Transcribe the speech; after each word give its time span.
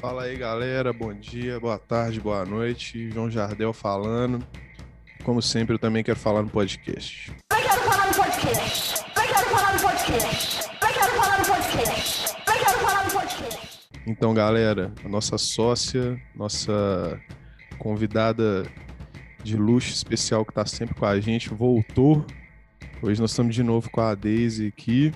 Fala 0.00 0.22
aí, 0.22 0.34
galera. 0.34 0.94
Bom 0.94 1.12
dia, 1.12 1.60
boa 1.60 1.78
tarde, 1.78 2.18
boa 2.18 2.42
noite. 2.46 3.10
João 3.10 3.30
Jardel 3.30 3.70
falando. 3.74 4.42
Como 5.22 5.42
sempre, 5.42 5.74
eu 5.74 5.78
também 5.78 6.02
quero 6.02 6.18
falar 6.18 6.42
no 6.42 6.48
podcast. 6.48 7.30
Eu 7.52 7.58
quero 7.58 7.82
falar 7.82 8.06
no 8.06 8.14
podcast. 8.14 9.04
Eu 9.14 9.22
quero 9.22 9.50
falar 9.50 9.74
no 9.74 9.80
podcast. 9.80 10.70
Eu 10.70 10.88
quero 10.88 11.12
falar 11.12 11.38
no 11.38 11.44
podcast. 11.44 12.34
Eu 12.34 12.64
quero 12.64 12.78
falar 12.78 13.04
no 13.04 13.10
podcast. 13.10 13.80
Então, 14.06 14.32
galera, 14.32 14.90
a 15.04 15.08
nossa 15.08 15.36
sócia, 15.36 16.18
nossa 16.34 17.20
convidada 17.78 18.66
de 19.44 19.54
luxo 19.54 19.92
especial 19.92 20.46
que 20.46 20.50
está 20.50 20.64
sempre 20.64 20.94
com 20.94 21.04
a 21.04 21.20
gente, 21.20 21.50
voltou. 21.50 22.24
Hoje 23.02 23.20
nós 23.20 23.32
estamos 23.32 23.54
de 23.54 23.62
novo 23.62 23.90
com 23.90 24.00
a 24.00 24.14
Daisy 24.14 24.68
aqui 24.68 25.12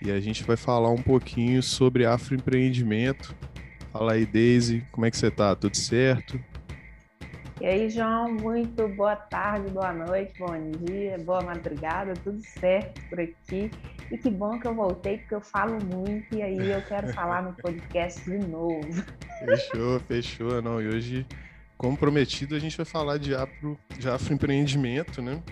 e 0.00 0.08
a 0.12 0.20
gente 0.20 0.44
vai 0.44 0.56
falar 0.56 0.90
um 0.90 1.02
pouquinho 1.02 1.60
sobre 1.64 2.06
afroempreendimento. 2.06 3.34
Fala 3.92 4.12
aí, 4.12 4.26
Daisy, 4.26 4.84
como 4.92 5.06
é 5.06 5.10
que 5.10 5.16
você 5.16 5.30
tá? 5.30 5.54
Tudo 5.56 5.76
certo? 5.76 6.38
E 7.60 7.66
aí, 7.66 7.90
João, 7.90 8.32
muito 8.34 8.86
boa 8.88 9.16
tarde, 9.16 9.72
boa 9.72 9.92
noite, 9.92 10.38
bom 10.38 10.70
dia, 10.84 11.18
boa 11.18 11.40
madrugada, 11.42 12.14
tudo 12.22 12.40
certo 12.40 13.00
por 13.08 13.18
aqui. 13.18 13.70
E 14.12 14.16
que 14.16 14.30
bom 14.30 14.60
que 14.60 14.66
eu 14.68 14.74
voltei, 14.74 15.18
porque 15.18 15.34
eu 15.34 15.40
falo 15.40 15.78
muito 15.84 16.36
e 16.36 16.42
aí 16.42 16.70
eu 16.70 16.80
quero 16.82 17.12
falar 17.12 17.42
no 17.42 17.52
podcast 17.54 18.22
de 18.24 18.38
novo. 18.38 18.88
Fechou, 19.44 20.00
fechou. 20.00 20.62
Não, 20.62 20.80
e 20.80 20.88
hoje, 20.88 21.26
como 21.76 21.96
prometido, 21.96 22.54
a 22.54 22.58
gente 22.58 22.76
vai 22.76 22.86
falar 22.86 23.18
de, 23.18 23.34
afro, 23.34 23.78
de 23.98 24.08
afroempreendimento, 24.08 25.22
né? 25.22 25.42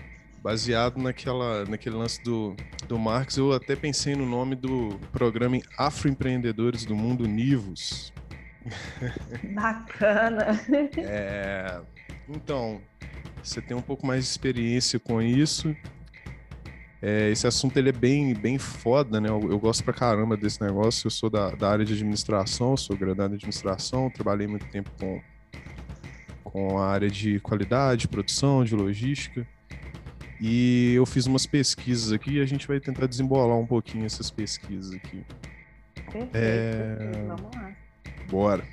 Baseado 0.41 0.97
naquela, 0.97 1.65
naquele 1.65 1.95
lance 1.95 2.21
do, 2.23 2.55
do 2.87 2.99
Marx, 2.99 3.37
eu 3.37 3.51
até 3.53 3.75
pensei 3.75 4.15
no 4.15 4.25
nome 4.25 4.55
do 4.55 4.99
programa 5.11 5.57
em 5.57 5.63
Afroempreendedores 5.77 6.85
do 6.85 6.95
Mundo, 6.95 7.27
Nivos. 7.27 8.13
Bacana. 9.53 10.59
É, 10.97 11.79
então, 12.27 12.81
você 13.43 13.61
tem 13.61 13.75
um 13.75 13.81
pouco 13.81 14.05
mais 14.05 14.23
de 14.23 14.29
experiência 14.29 14.99
com 14.99 15.21
isso. 15.21 15.75
É, 17.01 17.29
esse 17.29 17.45
assunto 17.45 17.77
ele 17.77 17.89
é 17.89 17.93
bem, 17.93 18.33
bem 18.33 18.57
foda, 18.57 19.21
né? 19.21 19.29
Eu, 19.29 19.51
eu, 19.51 19.59
gosto 19.59 19.83
pra 19.83 19.93
caramba 19.93 20.35
desse 20.35 20.61
negócio. 20.61 21.07
Eu 21.07 21.11
sou 21.11 21.29
da, 21.29 21.51
da 21.51 21.69
área 21.69 21.85
de 21.85 21.93
administração, 21.93 22.75
sou 22.75 22.97
graduado 22.97 23.33
em 23.33 23.37
administração, 23.37 24.09
trabalhei 24.09 24.47
muito 24.47 24.65
tempo 24.67 24.89
com, 24.99 25.21
com 26.43 26.79
a 26.79 26.87
área 26.87 27.09
de 27.09 27.39
qualidade, 27.39 28.07
produção, 28.07 28.63
de 28.63 28.75
logística. 28.75 29.47
E 30.41 30.93
eu 30.95 31.05
fiz 31.05 31.25
umas 31.25 31.45
pesquisas 31.45 32.11
aqui 32.11 32.33
e 32.33 32.41
a 32.41 32.45
gente 32.45 32.67
vai 32.67 32.79
tentar 32.79 33.07
desembolar 33.07 33.57
um 33.57 33.65
pouquinho 33.65 34.05
essas 34.05 34.29
pesquisas 34.29 34.93
aqui. 34.93 35.23
Perfeito, 36.11 36.29
é... 36.33 37.25
vamos 37.27 37.55
lá. 37.55 37.86
Bora. 38.29 38.63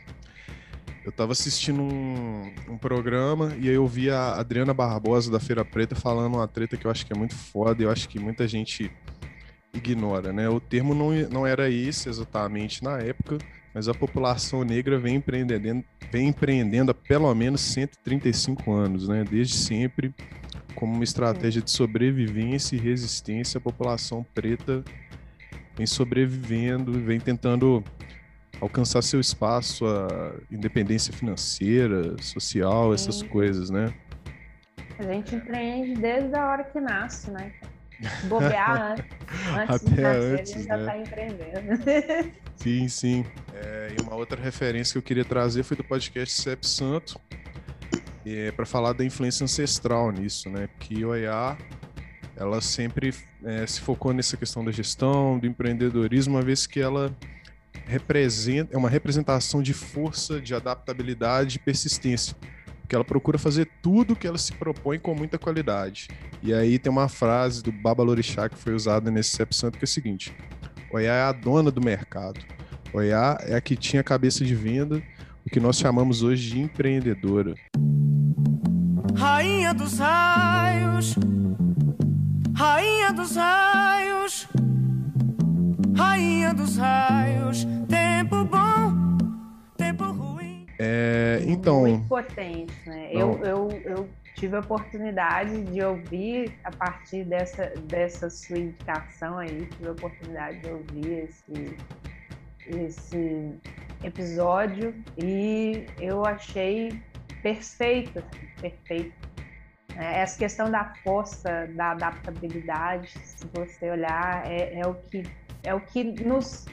Eu 1.05 1.13
tava 1.13 1.33
assistindo 1.33 1.83
um, 1.83 2.51
um, 2.67 2.79
programa 2.79 3.55
e 3.61 3.69
aí 3.69 3.75
eu 3.75 3.87
vi 3.87 4.09
a 4.09 4.37
Adriana 4.37 4.73
Barbosa 4.73 5.31
da 5.31 5.39
Feira 5.39 5.63
Preta 5.63 5.95
falando 5.95 6.37
uma 6.37 6.49
treta 6.49 6.79
que 6.79 6.87
eu 6.87 6.91
acho 6.91 7.05
que 7.05 7.13
é 7.13 7.17
muito 7.17 7.35
foda 7.35 7.83
e 7.83 7.85
eu 7.85 7.91
acho 7.91 8.09
que 8.09 8.19
muita 8.19 8.49
gente 8.49 8.91
ignora, 9.75 10.33
né? 10.33 10.49
O 10.49 10.59
termo 10.59 10.95
não, 10.95 11.11
não 11.29 11.47
era 11.47 11.69
esse 11.69 12.09
exatamente 12.09 12.83
na 12.83 12.99
época, 12.99 13.37
mas 13.75 13.87
a 13.87 13.93
população 13.93 14.65
negra 14.65 14.99
vem 14.99 15.17
empreendendo, 15.17 15.85
vem 16.11 16.29
empreendendo 16.29 16.93
há 16.93 16.95
pelo 16.95 17.35
menos 17.35 17.61
135 17.61 18.73
anos, 18.73 19.07
né? 19.07 19.25
Desde 19.29 19.55
sempre, 19.55 20.15
como 20.75 20.95
uma 20.95 21.05
estratégia 21.05 21.61
de 21.61 21.71
sobrevivência 21.71 22.77
e 22.77 22.79
resistência, 22.79 23.59
a 23.59 23.61
população 23.61 24.25
preta 24.35 24.83
vem 25.77 25.87
sobrevivendo, 25.87 26.93
vem 26.93 27.21
tentando 27.21 27.85
alcançar 28.61 29.03
seu 29.03 29.21
espaço, 29.21 29.87
a 29.87 30.35
independência 30.51 31.13
financeira, 31.13 32.17
social, 32.23 32.89
Sim. 32.89 32.95
essas 32.95 33.23
coisas, 33.23 33.71
né? 33.71 33.93
A 34.99 35.03
gente 35.03 35.35
empreende 35.35 36.01
desde 36.01 36.35
a 36.37 36.47
hora 36.47 36.65
que 36.65 36.81
nasce, 36.81 37.31
né? 37.31 37.53
Bobear 38.25 38.93
antes, 38.99 39.05
antes 39.57 39.75
Até 39.75 39.95
de 39.95 40.01
nascer, 40.01 40.41
antes, 40.41 40.53
a 40.53 40.59
gente 40.59 40.69
já 40.69 40.77
né? 40.77 40.85
tá 40.85 40.99
empreendendo. 40.99 42.35
Sim, 42.57 42.89
sim. 42.89 43.27
É, 43.53 43.97
e 43.99 44.03
uma 44.03 44.15
outra 44.15 44.41
referência 44.41 44.93
que 44.93 44.99
eu 44.99 45.03
queria 45.03 45.25
trazer 45.25 45.63
foi 45.63 45.77
do 45.77 45.85
podcast 45.85 46.41
CEP 46.41 46.67
Santo, 46.67 47.21
é, 48.25 48.51
para 48.53 48.65
falar 48.65 48.93
da 48.93 49.05
influência 49.05 49.45
ancestral 49.45 50.11
nisso, 50.11 50.49
né? 50.49 50.69
Porque 50.69 51.05
o 51.05 51.15
EA, 51.15 51.57
ela 52.37 52.61
sempre 52.61 53.13
é, 53.45 53.67
se 53.67 53.81
focou 53.81 54.13
nessa 54.13 54.37
questão 54.37 54.65
da 54.65 54.73
gestão, 54.73 55.39
do 55.39 55.47
empreendedorismo, 55.47 56.35
uma 56.35 56.43
vez 56.43 56.67
que 56.67 56.81
ela 56.81 57.15
representa, 57.87 58.75
é 58.75 58.79
uma 58.79 58.89
representação 58.89 59.63
de 59.63 59.73
força, 59.73 60.41
de 60.41 60.55
adaptabilidade 60.55 61.57
e 61.57 61.59
persistência. 61.59 62.37
Porque 62.81 62.95
ela 62.95 63.05
procura 63.05 63.39
fazer 63.39 63.69
tudo 63.83 64.15
que 64.15 64.27
ela 64.27 64.37
se 64.37 64.53
propõe 64.53 64.99
com 64.99 65.15
muita 65.15 65.39
qualidade. 65.39 66.09
E 66.43 66.53
aí 66.53 66.79
tem 66.79 66.93
uma 66.93 67.09
frase 67.09 67.63
do 67.63 67.73
Baba 67.73 68.03
Lorixá 68.03 68.49
que 68.49 68.59
foi 68.59 68.75
usada 68.75 69.11
nesse 69.11 69.31
CEP 69.31 69.57
Santo 69.57 69.79
que 69.79 69.85
é 69.85 69.87
o 69.87 69.89
seguinte: 69.89 70.35
Oiá 70.93 71.15
é 71.15 71.23
a 71.23 71.33
dona 71.33 71.71
do 71.71 71.81
mercado. 71.81 72.41
Oiá 72.93 73.39
é 73.41 73.55
a 73.55 73.61
que 73.61 73.75
tinha 73.75 74.03
cabeça 74.03 74.45
de 74.45 74.55
venda, 74.55 75.03
o 75.45 75.51
que 75.51 75.59
nós 75.59 75.79
chamamos 75.79 76.23
hoje 76.23 76.51
de 76.51 76.61
empreendedora. 76.61 77.55
Rainha 79.17 79.73
dos 79.73 79.99
raios, 79.99 81.17
rainha 82.55 83.13
dos 83.13 83.35
raios, 83.35 84.47
rainha 85.97 86.53
dos 86.55 86.77
raios, 86.77 87.67
tempo 87.89 88.45
bom, 88.45 89.19
tempo 89.77 90.05
ruim. 90.13 90.67
É, 90.79 91.41
então. 91.47 91.81
Muito 91.83 92.09
potente, 92.09 92.75
né? 92.87 93.09
Eu, 93.13 93.41
eu, 93.45 93.69
eu 93.85 94.09
tive 94.35 94.57
a 94.57 94.61
oportunidade 94.61 95.65
de 95.65 95.83
ouvir 95.83 96.53
a 96.65 96.71
partir 96.71 97.25
dessa, 97.25 97.73
dessa 97.85 98.29
sua 98.29 98.59
indicação 98.59 99.39
aí, 99.39 99.67
tive 99.67 99.89
a 99.89 99.93
oportunidade 99.93 100.61
de 100.61 100.71
ouvir 100.71 101.29
esse, 101.29 101.77
esse 102.67 103.61
episódio 104.03 104.95
e 105.17 105.87
eu 106.01 106.25
achei 106.27 107.01
perfeito, 107.43 108.19
assim, 108.19 108.47
perfeito. 108.61 109.35
É, 109.97 110.23
essa 110.23 110.37
questão 110.37 110.71
da 110.71 110.93
força, 111.05 111.69
da 111.77 111.93
adaptabilidade, 111.93 113.13
se 113.13 113.47
você 113.53 113.91
olhar, 113.91 114.45
é, 114.45 114.81
é, 114.81 114.87
o, 114.87 114.95
que, 114.95 115.23
é 115.65 115.75
o 115.75 115.81
que 115.81 116.05
nos 116.05 116.67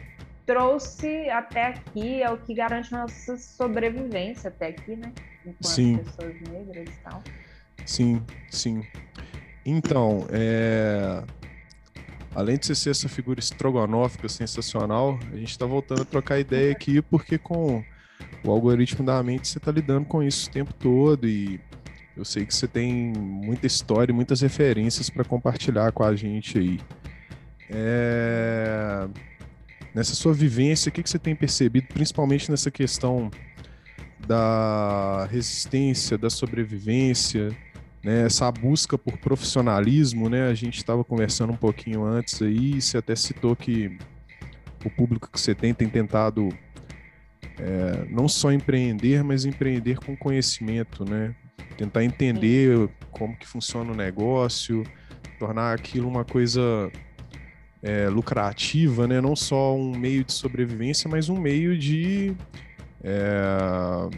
trouxe 0.45 1.29
até 1.29 1.67
aqui, 1.67 2.21
é 2.21 2.29
o 2.29 2.37
que 2.37 2.53
garante 2.53 2.91
nossa 2.91 3.37
sobrevivência 3.37 4.49
até 4.49 4.67
aqui, 4.67 4.95
né? 4.95 5.13
Enquanto 5.45 5.67
Sim. 5.67 5.97
pessoas 5.97 6.35
negras 6.41 6.89
e 6.89 6.99
tal. 7.03 7.23
Sim, 7.85 8.21
sim. 8.49 8.85
Então, 9.65 10.27
é... 10.29 11.23
além 12.35 12.57
de 12.57 12.65
você 12.65 12.75
ser 12.75 12.89
essa 12.91 13.07
figura 13.09 13.39
estrogonófica 13.39 14.27
sensacional, 14.27 15.17
a 15.31 15.37
gente 15.37 15.51
está 15.51 15.65
voltando 15.65 16.01
a 16.01 16.05
trocar 16.05 16.39
ideia 16.39 16.71
aqui 16.71 17.01
porque 17.01 17.37
com 17.37 17.83
o 18.43 18.51
algoritmo 18.51 19.05
da 19.05 19.21
mente 19.23 19.47
você 19.47 19.57
está 19.57 19.71
lidando 19.71 20.05
com 20.05 20.21
isso 20.21 20.49
o 20.49 20.51
tempo 20.51 20.73
todo 20.73 21.27
e 21.27 21.59
eu 22.15 22.25
sei 22.25 22.45
que 22.45 22.53
você 22.53 22.67
tem 22.67 23.13
muita 23.15 23.65
história 23.65 24.11
e 24.11 24.15
muitas 24.15 24.41
referências 24.41 25.09
para 25.09 25.23
compartilhar 25.23 25.91
com 25.91 26.03
a 26.03 26.15
gente 26.15 26.57
aí. 26.57 26.79
É... 27.71 29.07
Nessa 29.93 30.15
sua 30.15 30.33
vivência, 30.33 30.89
o 30.89 30.91
que, 30.91 31.03
que 31.03 31.09
você 31.09 31.19
tem 31.19 31.35
percebido, 31.35 31.87
principalmente 31.87 32.49
nessa 32.49 32.71
questão 32.71 33.29
da 34.25 35.27
resistência, 35.29 36.17
da 36.17 36.29
sobrevivência, 36.29 37.49
né, 38.03 38.25
essa 38.25 38.51
busca 38.51 38.97
por 38.97 39.17
profissionalismo, 39.17 40.29
né? 40.29 40.47
A 40.47 40.53
gente 40.53 40.77
estava 40.77 41.03
conversando 41.03 41.53
um 41.53 41.57
pouquinho 41.57 42.03
antes 42.03 42.41
aí, 42.41 42.81
você 42.81 42.97
até 42.97 43.15
citou 43.15 43.55
que 43.55 43.97
o 44.85 44.89
público 44.89 45.29
que 45.31 45.39
você 45.39 45.53
tem 45.53 45.73
tem 45.73 45.87
tentado 45.87 46.49
é, 47.59 48.07
não 48.09 48.27
só 48.27 48.51
empreender, 48.51 49.23
mas 49.23 49.45
empreender 49.45 49.99
com 49.99 50.15
conhecimento, 50.15 51.05
né? 51.05 51.35
Tentar 51.77 52.03
entender 52.03 52.89
como 53.11 53.35
que 53.35 53.47
funciona 53.47 53.91
o 53.91 53.95
negócio, 53.95 54.83
tornar 55.37 55.73
aquilo 55.73 56.07
uma 56.07 56.25
coisa 56.25 56.91
é, 57.81 58.07
lucrativa, 58.09 59.07
né? 59.07 59.19
Não 59.19 59.35
só 59.35 59.75
um 59.75 59.95
meio 59.97 60.23
de 60.23 60.33
sobrevivência, 60.33 61.09
mas 61.09 61.29
um 61.29 61.39
meio 61.39 61.77
de 61.77 62.35
é, 63.03 64.09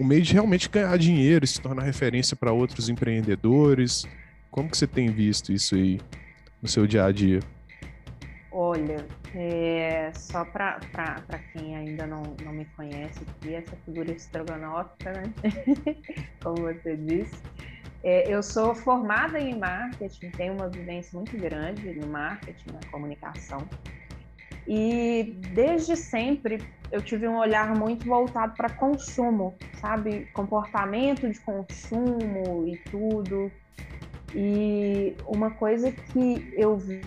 um 0.00 0.04
meio 0.04 0.22
de 0.22 0.32
realmente 0.32 0.68
ganhar 0.68 0.96
dinheiro 0.96 1.46
se 1.46 1.60
tornar 1.60 1.82
referência 1.82 2.34
para 2.34 2.52
outros 2.52 2.88
empreendedores. 2.88 4.06
Como 4.50 4.70
que 4.70 4.76
você 4.76 4.86
tem 4.86 5.10
visto 5.10 5.52
isso 5.52 5.74
aí 5.74 6.00
no 6.62 6.68
seu 6.68 6.86
dia 6.86 7.04
a 7.04 7.12
dia? 7.12 7.40
Olha, 8.50 9.06
é, 9.34 10.10
só 10.14 10.44
para 10.44 10.80
quem 11.52 11.76
ainda 11.76 12.06
não, 12.06 12.22
não 12.44 12.52
me 12.52 12.64
conhece 12.76 13.20
aqui, 13.22 13.54
essa 13.54 13.76
figura 13.84 14.10
estrogonófica, 14.10 15.12
né? 15.12 15.32
como 16.42 16.62
você 16.62 16.96
disse, 16.96 17.36
é, 18.02 18.32
eu 18.32 18.42
sou 18.42 18.74
formada 18.74 19.38
em 19.38 19.58
marketing, 19.58 20.30
tenho 20.30 20.54
uma 20.54 20.68
vivência 20.68 21.16
muito 21.16 21.36
grande 21.36 21.92
no 21.94 22.06
marketing, 22.06 22.72
na 22.72 22.90
comunicação. 22.90 23.68
E 24.66 25.36
desde 25.52 25.96
sempre 25.96 26.62
eu 26.90 27.02
tive 27.02 27.28
um 27.28 27.36
olhar 27.36 27.74
muito 27.74 28.06
voltado 28.06 28.54
para 28.54 28.70
consumo, 28.70 29.54
sabe? 29.80 30.26
Comportamento 30.32 31.28
de 31.28 31.38
consumo 31.40 32.66
e 32.66 32.76
tudo. 32.90 33.50
E 34.34 35.16
uma 35.26 35.50
coisa 35.50 35.90
que 35.90 36.52
eu 36.56 36.76
vi 36.76 37.00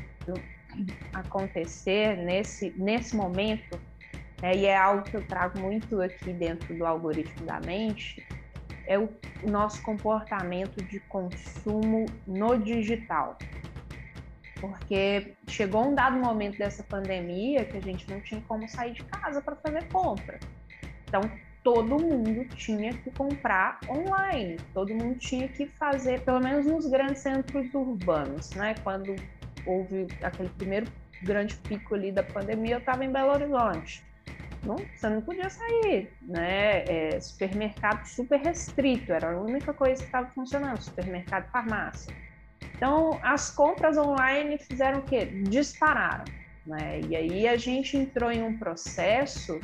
acontecer 1.14 2.18
nesse, 2.18 2.74
nesse 2.78 3.16
momento, 3.16 3.80
né, 4.42 4.56
e 4.56 4.66
é 4.66 4.76
algo 4.76 5.04
que 5.04 5.16
eu 5.16 5.26
trago 5.26 5.60
muito 5.60 6.02
aqui 6.02 6.34
dentro 6.34 6.76
do 6.76 6.86
algoritmo 6.86 7.46
da 7.46 7.60
mente, 7.62 8.26
é 8.86 8.98
o 8.98 9.10
nosso 9.48 9.82
comportamento 9.82 10.84
de 10.84 11.00
consumo 11.02 12.06
no 12.28 12.58
digital. 12.58 13.38
Porque 14.60 15.34
chegou 15.48 15.90
um 15.90 15.96
dado 15.96 16.18
momento 16.18 16.58
dessa 16.58 16.84
pandemia 16.84 17.66
que 17.66 17.78
a 17.78 17.82
gente 17.82 18.10
não 18.10 18.22
tinha 18.22 18.42
como 18.48 18.68
sair 18.68 18.94
de 18.94 19.04
casa 19.04 19.42
para 19.42 19.56
fazer 19.58 19.84
compra. 19.90 20.40
Então, 21.08 21.22
todo 21.64 22.00
mundo 22.00 22.46
tinha 22.56 22.94
que 22.94 23.10
comprar 23.12 23.80
online, 23.90 24.58
todo 24.74 24.94
mundo 24.94 25.18
tinha 25.18 25.48
que 25.48 25.66
fazer, 25.66 26.22
pelo 26.22 26.40
menos 26.40 26.66
nos 26.66 26.86
grandes 26.88 27.20
centros 27.20 27.74
urbanos, 27.74 28.52
né? 28.52 28.76
Quando 28.84 29.16
houve 29.66 30.08
aquele 30.22 30.50
primeiro 30.50 30.88
grande 31.22 31.56
pico 31.56 31.96
ali 31.96 32.12
da 32.12 32.24
pandemia, 32.24 32.76
eu 32.76 32.80
estava 32.80 33.04
em 33.06 33.12
Belo 33.12 33.32
Horizonte. 33.32 34.04
Não, 34.64 34.78
você 34.78 35.10
não 35.10 35.22
podia 35.22 35.50
sair, 35.50 36.10
né? 36.22 36.84
É, 36.86 37.20
supermercado 37.20 38.06
super 38.06 38.40
restrito, 38.40 39.12
era 39.12 39.32
a 39.32 39.40
única 39.40 39.74
coisa 39.74 40.02
que 40.02 40.08
estava 40.08 40.28
funcionando, 40.28 40.82
supermercado 40.82 41.50
farmácia. 41.52 42.14
Então, 42.76 43.20
as 43.22 43.52
compras 43.52 43.98
online 43.98 44.58
fizeram 44.58 45.00
o 45.00 45.02
quê? 45.04 45.26
Dispararam. 45.26 46.26
Né? 46.66 47.02
E 47.10 47.16
aí 47.16 47.48
a 47.48 47.58
gente 47.58 47.98
entrou 47.98 48.32
em 48.32 48.42
um 48.42 48.58
processo 48.58 49.60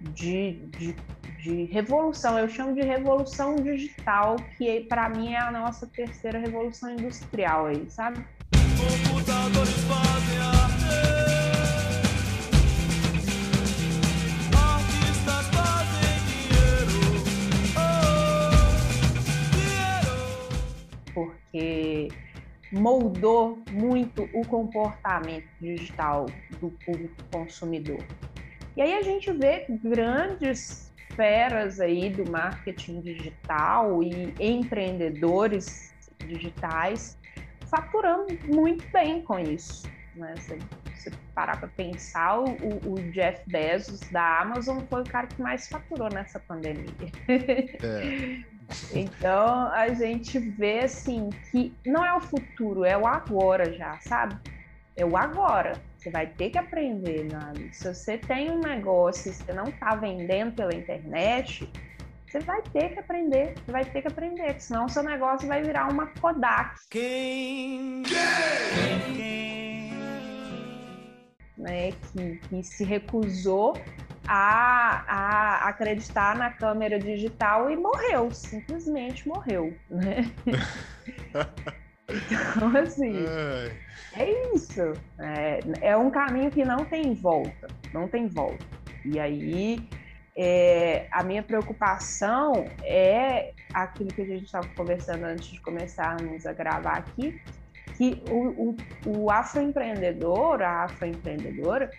de, 0.00 0.66
de, 0.68 0.96
de 1.42 1.64
revolução, 1.64 2.38
eu 2.38 2.48
chamo 2.48 2.74
de 2.74 2.80
revolução 2.80 3.56
digital, 3.56 4.36
que 4.56 4.80
para 4.82 5.08
mim 5.10 5.34
é 5.34 5.38
a 5.38 5.50
nossa 5.50 5.86
terceira 5.86 6.38
revolução 6.38 6.90
industrial 6.90 7.66
aí, 7.66 7.84
sabe? 7.90 8.24
Computadores 8.76 9.76
fazem 9.84 10.38
arte. 10.38 10.79
Porque 21.50 22.08
moldou 22.72 23.62
muito 23.72 24.28
o 24.32 24.46
comportamento 24.46 25.48
digital 25.60 26.26
do 26.60 26.70
público 26.84 27.16
consumidor. 27.32 28.04
E 28.76 28.82
aí 28.82 28.94
a 28.94 29.02
gente 29.02 29.32
vê 29.32 29.66
grandes 29.82 30.92
feras 31.16 31.80
aí 31.80 32.10
do 32.10 32.30
marketing 32.30 33.00
digital 33.00 34.02
e 34.02 34.32
empreendedores 34.38 35.92
digitais 36.20 37.18
faturando 37.66 38.38
muito 38.46 38.86
bem 38.92 39.22
com 39.22 39.38
isso. 39.38 39.88
Né? 40.14 40.34
Você, 40.36 40.58
você 40.94 41.10
parar 41.34 41.58
para 41.58 41.68
pensar, 41.68 42.40
o, 42.40 42.44
o, 42.86 42.94
Jeff 43.10 43.42
Bezos 43.48 44.00
da 44.10 44.40
Amazon 44.40 44.80
foi 44.88 45.02
o 45.02 45.04
cara 45.04 45.26
que 45.26 45.40
mais 45.42 45.68
faturou 45.68 46.08
nessa 46.08 46.38
pandemia. 46.38 46.86
É. 47.28 48.50
Então 48.92 49.66
a 49.72 49.88
gente 49.88 50.38
vê 50.38 50.80
assim 50.80 51.30
que 51.50 51.74
não 51.84 52.04
é 52.04 52.14
o 52.14 52.20
futuro, 52.20 52.84
é 52.84 52.96
o 52.96 53.06
agora 53.06 53.72
já, 53.72 53.98
sabe? 54.00 54.36
É 54.96 55.04
o 55.04 55.16
agora. 55.16 55.72
Você 55.96 56.10
vai 56.10 56.26
ter 56.26 56.50
que 56.50 56.58
aprender, 56.58 57.24
né? 57.24 57.52
Se 57.72 57.92
você 57.92 58.16
tem 58.16 58.50
um 58.50 58.60
negócio 58.60 59.30
e 59.30 59.34
você 59.34 59.52
não 59.52 59.64
está 59.64 59.94
vendendo 59.94 60.54
pela 60.54 60.74
internet, 60.74 61.68
você 62.26 62.38
vai 62.40 62.62
ter 62.62 62.90
que 62.90 63.00
aprender, 63.00 63.54
você 63.54 63.72
vai 63.72 63.84
ter 63.84 64.02
que 64.02 64.08
aprender, 64.08 64.60
senão 64.60 64.86
o 64.86 64.88
seu 64.88 65.02
negócio 65.02 65.48
vai 65.48 65.62
virar 65.62 65.92
uma 65.92 66.06
Kodak. 66.06 66.76
Quem? 66.88 68.04
Quem? 69.14 69.92
Né, 71.58 71.92
que, 71.92 72.36
que 72.48 72.62
se 72.62 72.84
recusou 72.84 73.76
a, 74.32 75.04
a 75.08 75.68
acreditar 75.68 76.36
na 76.36 76.50
câmera 76.50 77.00
digital 77.00 77.68
e 77.68 77.76
morreu, 77.76 78.30
simplesmente 78.30 79.26
morreu, 79.26 79.74
né? 79.90 80.30
então, 82.06 82.76
assim, 82.76 83.24
é 84.16 84.54
isso. 84.54 84.92
É, 85.18 85.58
é 85.80 85.96
um 85.96 86.12
caminho 86.12 86.48
que 86.48 86.64
não 86.64 86.84
tem 86.84 87.12
volta, 87.12 87.66
não 87.92 88.06
tem 88.06 88.28
volta. 88.28 88.64
E 89.04 89.18
aí, 89.18 89.88
é, 90.36 91.08
a 91.10 91.24
minha 91.24 91.42
preocupação 91.42 92.52
é 92.84 93.52
aquilo 93.74 94.10
que 94.10 94.22
a 94.22 94.26
gente 94.26 94.44
estava 94.44 94.68
conversando 94.76 95.24
antes 95.24 95.48
de 95.48 95.60
começarmos 95.60 96.46
a 96.46 96.52
gravar 96.52 96.98
aqui, 96.98 97.42
que 97.96 98.22
o, 98.30 98.70
o, 98.70 99.22
o 99.24 99.28
afroempreendedor, 99.28 100.62
a 100.62 100.84
afroempreendedora, 100.84 101.90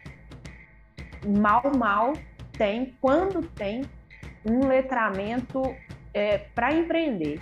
mal, 1.26 1.72
mal 1.76 2.14
tem, 2.54 2.96
quando 3.02 3.42
tem, 3.50 3.84
um 4.46 4.68
letramento 4.68 5.62
é, 6.14 6.38
para 6.38 6.74
empreender. 6.74 7.40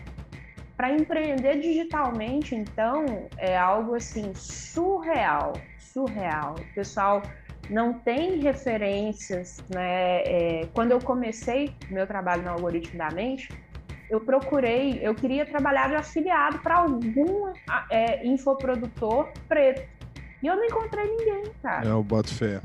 Para 0.76 0.92
empreender 0.92 1.60
digitalmente, 1.60 2.56
então, 2.56 3.28
é 3.38 3.58
algo 3.58 3.96
assim 3.96 4.34
surreal, 4.34 5.54
surreal. 5.78 6.56
O 6.56 6.74
pessoal 6.74 7.22
não 7.70 7.94
tem 7.94 8.40
referências, 8.40 9.62
né? 9.70 10.24
É, 10.24 10.68
quando 10.74 10.92
eu 10.92 11.00
comecei 11.00 11.74
meu 11.90 12.08
trabalho 12.08 12.44
no 12.44 12.52
algoritmo 12.52 12.98
da 12.98 13.10
mente, 13.10 13.50
eu 14.10 14.20
procurei, 14.22 15.00
eu 15.02 15.14
queria 15.14 15.46
trabalhar 15.46 15.90
de 15.90 15.96
afiliado 15.96 16.60
para 16.60 16.78
algum 16.78 17.54
é, 17.90 18.26
infoprodutor 18.26 19.30
preto. 19.48 19.88
E 20.42 20.48
eu 20.48 20.56
não 20.56 20.64
encontrei 20.64 21.06
ninguém, 21.06 21.44
cara. 21.62 21.88
É, 21.88 21.94
o 21.94 22.02
boto 22.02 22.34
fé. 22.34 22.62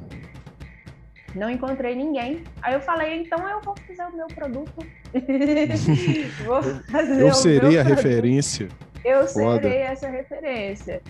Não 1.34 1.50
encontrei 1.50 1.94
ninguém. 1.96 2.44
Aí 2.62 2.74
eu 2.74 2.80
falei, 2.80 3.22
então 3.22 3.48
eu 3.48 3.60
vou 3.60 3.74
fazer 3.86 4.04
o 4.04 4.16
meu 4.16 4.26
produto. 4.28 4.86
vou 6.44 6.62
fazer 6.62 7.20
eu 7.20 7.34
serei 7.34 7.78
a 7.78 7.84
produto. 7.84 8.02
referência. 8.02 8.68
Eu 9.04 9.26
Foda. 9.26 9.62
serei 9.62 9.78
essa 9.78 10.08
referência. 10.08 11.02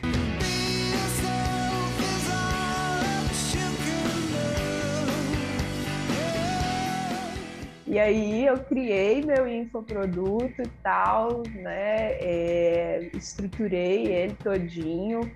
E 7.86 7.98
aí 7.98 8.46
eu 8.46 8.58
criei 8.58 9.22
meu 9.22 9.46
infoproduto 9.46 10.62
e 10.62 10.68
tal, 10.82 11.44
né? 11.54 12.14
É, 12.18 13.10
estruturei 13.14 14.06
ele 14.06 14.34
todinho 14.42 15.30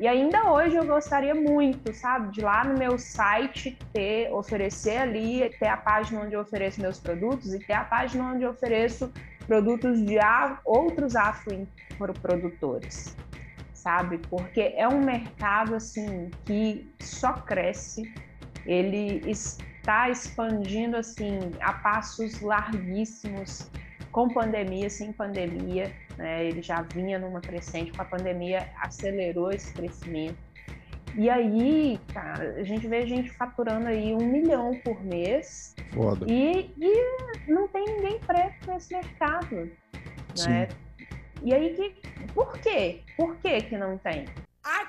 e 0.00 0.08
ainda 0.08 0.50
hoje 0.50 0.74
eu 0.76 0.86
gostaria 0.86 1.34
muito, 1.34 1.92
sabe, 1.92 2.32
de 2.32 2.40
lá 2.40 2.64
no 2.64 2.78
meu 2.78 2.98
site 2.98 3.76
ter, 3.92 4.32
oferecer 4.32 4.96
ali, 4.96 5.50
ter 5.58 5.66
a 5.66 5.76
página 5.76 6.22
onde 6.22 6.32
eu 6.32 6.40
ofereço 6.40 6.80
meus 6.80 6.98
produtos 6.98 7.52
e 7.52 7.58
ter 7.58 7.74
a 7.74 7.84
página 7.84 8.32
onde 8.32 8.42
eu 8.42 8.50
ofereço 8.50 9.12
produtos 9.46 10.02
de 10.02 10.16
outros 10.64 11.14
afroprodutores, 11.14 13.14
sabe? 13.74 14.16
Porque 14.30 14.72
é 14.74 14.88
um 14.88 15.04
mercado 15.04 15.74
assim 15.74 16.30
que 16.46 16.90
só 16.98 17.34
cresce, 17.34 18.10
ele 18.64 19.20
está 19.30 20.08
expandindo 20.08 20.96
assim 20.96 21.40
a 21.60 21.74
passos 21.74 22.40
larguíssimos 22.40 23.70
com 24.10 24.28
pandemia, 24.28 24.88
sem 24.88 25.12
pandemia, 25.12 25.92
né? 26.20 26.44
Ele 26.44 26.62
já 26.62 26.82
vinha 26.82 27.18
numa 27.18 27.40
crescente, 27.40 27.92
com 27.92 28.02
a 28.02 28.04
pandemia 28.04 28.68
acelerou 28.80 29.50
esse 29.50 29.72
crescimento. 29.72 30.38
E 31.16 31.28
aí, 31.28 31.98
cara, 32.12 32.56
a 32.56 32.62
gente 32.62 32.86
vê 32.86 33.04
gente 33.06 33.30
faturando 33.30 33.88
aí 33.88 34.14
um 34.14 34.24
milhão 34.24 34.78
por 34.84 35.02
mês. 35.02 35.74
Foda. 35.92 36.24
E, 36.28 36.70
e 36.78 37.50
não 37.50 37.66
tem 37.68 37.84
ninguém 37.84 38.20
preto 38.20 38.70
nesse 38.70 38.94
mercado, 38.94 39.70
né? 40.46 40.68
E 41.42 41.52
aí, 41.54 41.74
que, 41.74 41.96
por 42.34 42.52
quê? 42.58 43.00
Por 43.16 43.34
que 43.36 43.62
que 43.62 43.76
não 43.76 43.98
tem? 43.98 44.26
A 44.62 44.84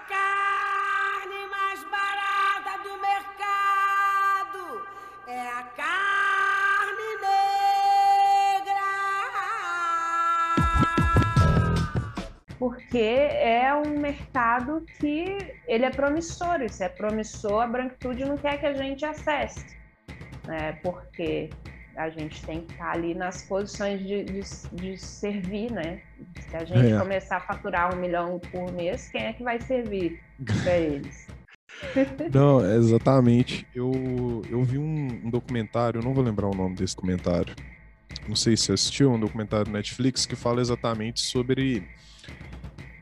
porque 12.92 13.06
é 13.06 13.74
um 13.74 13.98
mercado 13.98 14.84
que 15.00 15.38
ele 15.66 15.86
é 15.86 15.90
promissor, 15.90 16.62
isso 16.62 16.84
é 16.84 16.90
promissor, 16.90 17.62
a 17.62 17.68
branquitude 17.68 18.26
não 18.26 18.36
quer 18.36 18.60
que 18.60 18.66
a 18.66 18.74
gente 18.74 19.06
acesse, 19.06 19.66
né? 20.46 20.74
porque 20.84 21.50
a 21.96 22.10
gente 22.10 22.46
tem 22.46 22.66
que 22.66 22.74
estar 22.74 22.92
ali 22.92 23.16
nas 23.16 23.44
posições 23.44 24.06
de, 24.06 24.26
de, 24.26 24.42
de 24.74 24.98
servir, 24.98 25.72
né? 25.72 26.02
Se 26.50 26.58
a 26.58 26.66
gente 26.66 26.92
é. 26.92 27.00
começar 27.00 27.38
a 27.38 27.40
faturar 27.40 27.96
um 27.96 27.98
milhão 27.98 28.42
por 28.52 28.70
mês, 28.74 29.08
quem 29.08 29.24
é 29.24 29.34
que 29.34 29.44
vai 29.44 29.62
servir 29.62 30.22
para 30.62 30.78
eles? 30.78 31.28
Não, 32.34 32.60
exatamente. 32.76 33.66
Eu, 33.74 34.42
eu 34.50 34.64
vi 34.64 34.78
um, 34.78 35.22
um 35.26 35.30
documentário, 35.30 36.02
não 36.02 36.14
vou 36.14 36.24
lembrar 36.24 36.48
o 36.48 36.54
nome 36.54 36.76
desse 36.76 36.96
documentário. 36.96 37.56
Não 38.28 38.36
sei 38.36 38.58
se 38.58 38.72
assistiu, 38.72 39.12
um 39.12 39.20
documentário 39.20 39.72
Netflix 39.72 40.26
que 40.26 40.36
fala 40.36 40.60
exatamente 40.60 41.22
sobre, 41.22 41.84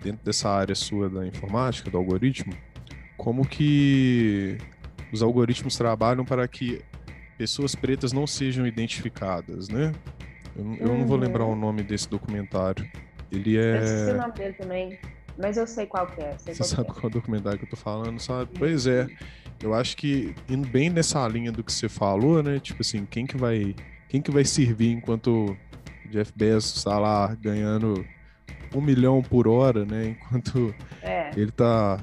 dentro 0.01 0.23
dessa 0.23 0.49
área 0.49 0.75
sua 0.75 1.09
da 1.09 1.25
informática, 1.25 1.89
do 1.89 1.97
algoritmo, 1.97 2.53
como 3.17 3.45
que 3.45 4.57
os 5.11 5.21
algoritmos 5.21 5.75
trabalham 5.75 6.23
para 6.23 6.47
que 6.47 6.81
pessoas 7.37 7.75
pretas 7.75 8.11
não 8.11 8.27
sejam 8.27 8.65
identificadas, 8.65 9.69
né? 9.69 9.93
Eu, 10.55 10.75
eu 10.75 10.97
não 10.97 11.05
vou 11.05 11.17
lembrar 11.17 11.45
o 11.45 11.55
nome 11.55 11.83
desse 11.83 12.09
documentário. 12.09 12.89
Ele 13.31 13.57
é. 13.57 13.77
Eu 13.77 13.83
esqueci 13.83 14.11
o 14.11 14.17
nome 14.17 14.33
dele 14.33 14.53
também, 14.53 14.99
mas 15.37 15.57
eu 15.57 15.67
sei 15.67 15.85
qual 15.85 16.07
que 16.07 16.21
é. 16.21 16.37
sei 16.37 16.53
Você 16.53 16.59
qual 16.59 16.69
sabe 16.69 16.89
é. 16.89 16.93
qual 17.01 17.09
documentário 17.09 17.59
que 17.59 17.65
eu 17.65 17.69
tô 17.69 17.77
falando, 17.77 18.19
sabe? 18.19 18.51
Pois 18.57 18.87
é. 18.87 19.07
Eu 19.61 19.73
acho 19.73 19.97
que 19.97 20.33
indo 20.49 20.67
bem 20.67 20.89
nessa 20.89 21.27
linha 21.27 21.51
do 21.51 21.63
que 21.63 21.71
você 21.71 21.89
falou, 21.89 22.41
né? 22.41 22.59
Tipo 22.59 22.81
assim, 22.81 23.05
quem 23.05 23.25
que 23.25 23.37
vai, 23.37 23.75
quem 24.07 24.21
que 24.21 24.31
vai 24.31 24.45
servir 24.45 24.91
enquanto 24.91 25.57
Jeff 26.09 26.31
Bezos 26.35 26.77
está 26.77 26.97
lá 26.97 27.35
ganhando 27.35 28.05
um 28.77 28.81
milhão 28.81 29.21
por 29.21 29.47
hora, 29.47 29.85
né? 29.85 30.09
Enquanto 30.09 30.73
É, 31.01 31.31
ele 31.35 31.51
tá 31.51 31.99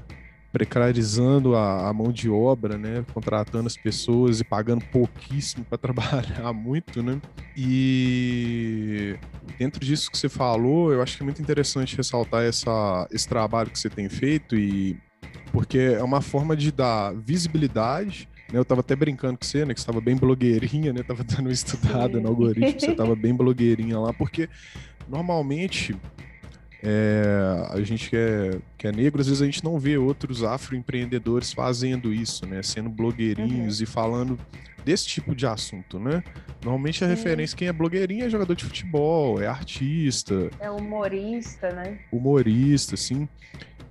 precarizando 0.56 1.54
a, 1.54 1.86
a 1.86 1.92
mão 1.92 2.10
de 2.10 2.30
obra, 2.30 2.78
né? 2.78 3.04
Contratando 3.12 3.66
as 3.66 3.76
pessoas 3.76 4.40
e 4.40 4.44
pagando 4.44 4.82
pouquíssimo 4.86 5.66
para 5.66 5.76
trabalhar 5.78 6.50
muito, 6.54 7.02
né? 7.02 7.20
E 7.54 9.16
dentro 9.58 9.84
disso 9.84 10.10
que 10.10 10.16
você 10.16 10.30
falou, 10.30 10.94
eu 10.94 11.02
acho 11.02 11.16
que 11.16 11.22
é 11.22 11.24
muito 11.24 11.42
interessante 11.42 11.94
ressaltar 11.94 12.42
essa, 12.42 13.06
esse 13.10 13.28
trabalho 13.28 13.70
que 13.70 13.78
você 13.78 13.90
tem 13.90 14.08
feito 14.08 14.56
e 14.56 14.96
porque 15.52 15.78
é 15.78 16.02
uma 16.02 16.22
forma 16.22 16.56
de 16.56 16.72
dar 16.72 17.14
visibilidade. 17.14 18.26
Né? 18.50 18.58
Eu 18.58 18.64
tava 18.64 18.80
até 18.80 18.96
brincando 18.96 19.36
com 19.38 19.44
você, 19.44 19.64
né? 19.64 19.74
Que 19.74 19.80
você 19.80 19.86
tava 19.86 20.00
bem 20.00 20.16
blogueirinha, 20.16 20.90
né? 20.92 21.02
Tava 21.02 21.22
dando 21.22 21.40
uma 21.40 21.52
estudada 21.52 22.18
no 22.18 22.28
algoritmo, 22.28 22.80
você 22.80 22.94
tava 22.96 23.14
bem 23.14 23.34
blogueirinha 23.34 23.98
lá, 23.98 24.12
porque 24.14 24.48
normalmente 25.06 25.94
é, 26.82 27.68
a 27.70 27.80
gente 27.82 28.10
que 28.10 28.16
é, 28.16 28.58
que 28.76 28.86
é 28.86 28.92
negro, 28.92 29.20
às 29.20 29.26
vezes 29.26 29.42
a 29.42 29.46
gente 29.46 29.64
não 29.64 29.78
vê 29.78 29.96
outros 29.96 30.42
afroempreendedores 30.42 31.52
fazendo 31.52 32.12
isso, 32.12 32.46
né? 32.46 32.62
Sendo 32.62 32.90
blogueirinhos 32.90 33.80
e 33.80 33.86
falando 33.86 34.38
desse 34.84 35.06
tipo 35.06 35.34
de 35.34 35.46
assunto, 35.46 35.98
né? 35.98 36.22
Normalmente 36.62 37.02
a 37.02 37.08
Sim. 37.08 37.14
referência, 37.14 37.56
quem 37.56 37.68
é 37.68 37.72
blogueirinho 37.72 38.24
é 38.24 38.30
jogador 38.30 38.54
de 38.54 38.64
futebol, 38.64 39.42
é 39.42 39.46
artista, 39.46 40.50
é 40.60 40.70
humorista, 40.70 41.72
né? 41.72 41.98
humorista, 42.12 42.94
assim. 42.94 43.28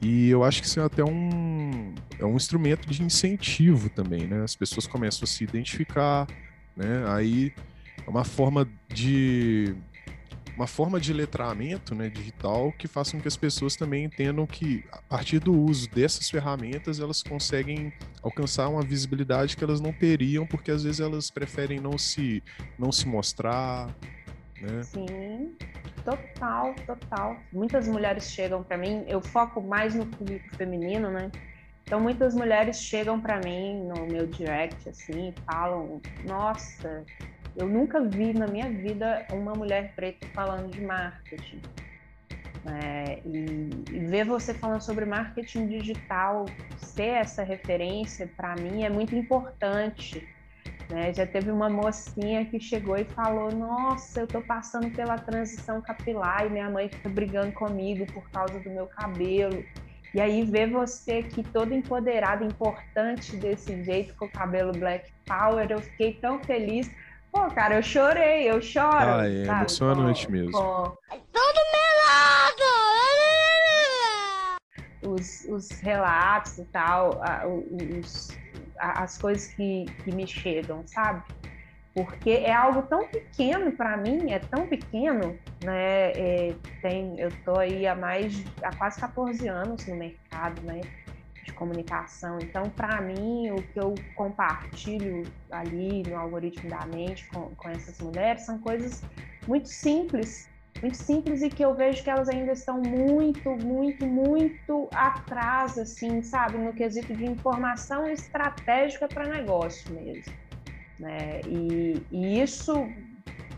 E 0.02 0.30
eu 0.30 0.44
acho 0.44 0.62
que 0.62 0.68
isso 0.68 0.80
é 0.80 0.84
até 0.84 1.04
um, 1.04 1.94
é 2.20 2.26
um 2.26 2.36
instrumento 2.36 2.88
de 2.88 3.02
incentivo 3.02 3.90
também, 3.90 4.28
né? 4.28 4.44
As 4.44 4.56
pessoas 4.56 4.86
começam 4.86 5.24
a 5.24 5.28
se 5.28 5.44
identificar, 5.44 6.28
né? 6.76 7.04
Aí 7.08 7.54
é 8.06 8.10
uma 8.10 8.24
forma 8.24 8.68
de 8.88 9.76
uma 10.56 10.68
forma 10.68 11.00
de 11.00 11.12
letramento 11.12 11.94
né, 11.94 12.10
digital 12.10 12.72
que 12.72 12.88
faça 12.88 13.12
com 13.12 13.22
que 13.22 13.28
as 13.28 13.36
pessoas 13.36 13.76
também 13.76 14.06
entendam 14.06 14.48
que, 14.48 14.84
a 14.92 15.02
partir 15.02 15.40
do 15.40 15.54
uso 15.54 15.90
dessas 15.90 16.30
ferramentas, 16.30 17.00
elas 17.00 17.22
conseguem 17.22 17.92
alcançar 18.24 18.70
uma 18.70 18.82
visibilidade 18.82 19.58
que 19.58 19.64
elas 19.64 19.82
não 19.82 19.92
teriam, 19.92 20.48
porque 20.48 20.72
às 20.72 20.84
vezes 20.84 21.02
elas 21.02 21.30
preferem 21.30 21.80
não 21.80 21.98
se, 21.98 22.42
não 22.80 22.92
se 22.92 23.08
mostrar, 23.08 23.88
né? 24.62 24.82
Sim, 24.84 25.56
total, 26.04 26.74
total. 26.86 27.38
Muitas 27.52 27.88
mulheres 27.88 28.32
chegam 28.32 28.64
para 28.64 28.78
mim, 28.78 29.04
eu 29.08 29.22
foco 29.22 29.62
mais 29.62 29.94
no 29.94 30.06
público 30.06 30.56
feminino, 30.56 31.12
né? 31.12 31.30
Então 31.84 32.00
muitas 32.00 32.34
mulheres 32.34 32.78
chegam 32.78 33.20
para 33.20 33.40
mim 33.42 33.84
no 33.84 34.08
meu 34.08 34.26
direct 34.26 34.90
assim, 34.90 35.30
e 35.30 35.34
falam: 35.46 36.02
"Nossa, 36.26 37.06
eu 37.56 37.68
nunca 37.68 38.02
vi 38.02 38.34
na 38.34 38.48
minha 38.48 38.70
vida 38.70 39.26
uma 39.32 39.54
mulher 39.54 39.94
preta 39.96 40.28
falando 40.34 40.72
de 40.72 40.82
marketing". 40.82 41.62
É, 42.68 43.20
e, 43.24 43.70
e 43.92 44.00
ver 44.08 44.26
você 44.26 44.54
falando 44.54 44.82
sobre 44.82 45.06
marketing 45.06 45.68
digital, 45.68 46.46
ser 46.78 47.22
essa 47.22 47.44
referência, 47.44 48.28
para 48.36 48.56
mim 48.56 48.84
é 48.84 48.90
muito 48.90 49.16
importante. 49.16 50.28
Né? 50.90 51.14
Já 51.14 51.26
teve 51.26 51.52
uma 51.52 51.70
mocinha 51.70 52.46
que 52.46 52.60
chegou 52.60 52.98
e 52.98 53.04
falou: 53.04 53.52
Nossa, 53.52 54.22
eu 54.22 54.28
tô 54.28 54.42
passando 54.42 54.90
pela 54.92 55.18
transição 55.18 55.82
capilar 55.82 56.46
e 56.46 56.50
minha 56.50 56.70
mãe 56.70 56.90
fica 56.90 57.10
brigando 57.10 57.52
comigo 57.52 58.06
por 58.14 58.30
causa 58.30 58.60
do 58.60 58.70
meu 58.70 58.88
cabelo. 58.88 59.64
E 60.14 60.22
aí 60.22 60.46
ver 60.46 60.70
você 60.70 61.18
aqui 61.18 61.44
toda 61.44 61.76
empoderada, 61.76 62.46
importante 62.46 63.36
desse 63.36 63.84
jeito, 63.84 64.16
com 64.16 64.26
o 64.26 64.32
cabelo 64.32 64.72
Black 64.72 65.12
Power, 65.26 65.68
eu 65.70 65.82
fiquei 65.82 66.14
tão 66.14 66.42
feliz. 66.44 66.90
Pô, 67.36 67.52
cara, 67.52 67.76
eu 67.76 67.84
chorei, 67.84 68.50
eu 68.50 68.62
choro. 68.62 68.88
Ah, 69.20 69.28
é 69.28 69.46
sabe? 69.46 69.60
emocionante 69.60 70.26
Com- 70.26 70.32
mesmo. 70.32 70.52
com 75.02 75.12
os, 75.12 75.44
os 75.50 75.80
relatos 75.82 76.58
e 76.58 76.66
tal, 76.72 77.20
os- 78.00 78.30
as 78.80 79.18
coisas 79.18 79.48
que, 79.54 79.86
que 80.06 80.14
me 80.14 80.26
chegam, 80.26 80.88
sabe? 80.88 81.24
Porque 81.94 82.30
é 82.30 82.54
algo 82.54 82.84
tão 82.84 83.06
pequeno 83.06 83.70
para 83.74 83.98
mim, 83.98 84.32
é 84.32 84.40
tão 84.40 84.66
pequeno, 84.68 85.38
né? 85.62 86.12
É, 86.12 86.56
tem, 86.82 87.20
eu 87.20 87.30
tô 87.44 87.58
aí 87.58 87.86
há 87.86 87.96
mais, 87.96 88.46
há 88.64 88.74
quase 88.78 88.98
14 88.98 89.46
anos 89.50 89.86
no 89.88 89.98
mercado, 89.98 90.62
né? 90.62 90.80
Comunicação. 91.56 92.38
Então, 92.42 92.70
para 92.70 93.02
mim, 93.02 93.50
o 93.52 93.56
que 93.56 93.80
eu 93.80 93.96
compartilho 94.14 95.24
ali 95.50 96.04
no 96.04 96.18
algoritmo 96.18 96.70
da 96.70 96.86
mente 96.86 97.26
com, 97.28 97.56
com 97.56 97.70
essas 97.70 98.00
mulheres 98.00 98.46
são 98.46 98.60
coisas 98.60 99.02
muito 99.48 99.70
simples, 99.70 100.50
muito 100.82 100.98
simples 100.98 101.42
e 101.42 101.50
que 101.50 101.64
eu 101.64 101.74
vejo 101.74 102.04
que 102.04 102.10
elas 102.10 102.28
ainda 102.28 102.52
estão 102.52 102.82
muito, 102.82 103.52
muito, 103.52 104.06
muito 104.06 104.90
atrás, 104.94 105.78
assim, 105.78 106.22
sabe, 106.22 106.58
no 106.58 106.74
quesito 106.74 107.16
de 107.16 107.26
informação 107.26 108.08
estratégica 108.08 109.08
para 109.08 109.28
negócio 109.28 109.94
mesmo, 109.94 110.34
né? 111.00 111.42
E, 111.48 112.06
e 112.12 112.42
isso, 112.42 112.88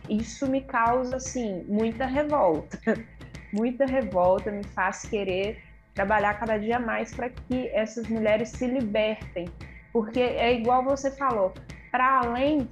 isso 0.07 0.47
me 0.47 0.61
causa, 0.61 1.17
assim, 1.17 1.63
muita 1.67 2.05
revolta, 2.05 2.79
muita 3.51 3.85
revolta, 3.85 4.51
me 4.51 4.63
faz 4.63 5.03
querer 5.03 5.66
trabalhar 5.97 6.35
cada 6.35 6.59
dia 6.59 6.79
mais 6.79 7.11
para 7.11 7.27
que 7.27 7.69
essas 7.69 8.07
mulheres 8.07 8.49
se 8.49 8.67
libertem, 8.67 9.49
porque 9.91 10.19
é 10.19 10.53
igual 10.53 10.83
você 10.83 11.09
falou, 11.09 11.51
para 11.91 12.19
além 12.19 12.69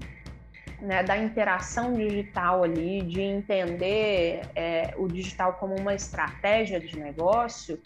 né, 0.80 1.02
da 1.02 1.18
interação 1.18 1.94
digital 1.94 2.64
ali, 2.64 3.02
de 3.02 3.22
entender 3.22 4.42
é, 4.56 4.94
o 4.96 5.08
digital 5.08 5.54
como 5.54 5.74
uma 5.76 5.96
estratégia 5.96 6.80
de 6.80 7.00
negócio, 7.00 7.82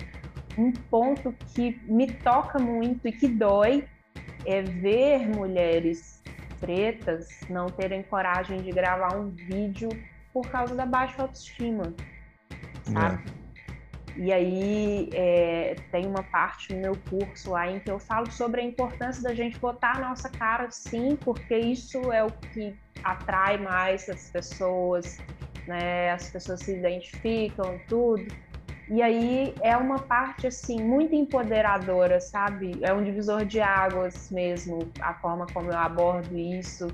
um 0.57 0.73
ponto 0.73 1.33
que 1.53 1.79
me 1.85 2.11
toca 2.11 2.59
muito 2.59 3.07
e 3.07 3.11
que 3.13 3.29
dói 3.29 3.87
é 4.45 4.61
ver 4.61 5.25
mulheres 5.29 6.21
pretas 6.59 7.29
não 7.49 7.67
terem 7.67 8.03
coragem 8.03 8.61
de 8.61 8.71
gravar 8.71 9.15
um 9.15 9.29
vídeo 9.29 9.87
por 10.33 10.45
causa 10.49 10.75
da 10.75 10.85
baixa 10.85 11.21
autoestima, 11.21 11.93
sabe? 12.83 13.38
E 14.21 14.33
aí 14.33 15.09
é, 15.13 15.75
tem 15.93 16.05
uma 16.05 16.21
parte 16.23 16.73
no 16.73 16.81
meu 16.81 16.97
curso 17.09 17.51
lá 17.51 17.71
em 17.71 17.79
que 17.79 17.89
eu 17.89 17.97
falo 17.97 18.29
sobre 18.29 18.59
a 18.59 18.63
importância 18.65 19.23
da 19.23 19.33
gente 19.33 19.57
botar 19.57 19.95
a 19.95 19.99
nossa 20.01 20.27
cara 20.29 20.69
sim, 20.69 21.15
porque 21.15 21.57
isso 21.57 22.11
é 22.11 22.21
o 22.21 22.29
que 22.29 22.75
atrai 23.01 23.57
mais 23.57 24.09
as 24.09 24.29
pessoas, 24.29 25.17
né? 25.65 26.11
As 26.11 26.29
pessoas 26.29 26.59
se 26.59 26.75
identificam, 26.75 27.79
tudo. 27.87 28.27
E 28.89 29.01
aí 29.01 29.55
é 29.61 29.77
uma 29.77 29.99
parte 29.99 30.47
assim 30.47 30.83
muito 30.83 31.15
empoderadora, 31.15 32.19
sabe? 32.19 32.77
É 32.81 32.91
um 32.91 33.01
divisor 33.01 33.45
de 33.45 33.61
águas 33.61 34.29
mesmo, 34.29 34.79
a 34.99 35.13
forma 35.13 35.47
como 35.53 35.71
eu 35.71 35.77
abordo 35.77 36.37
isso 36.37 36.87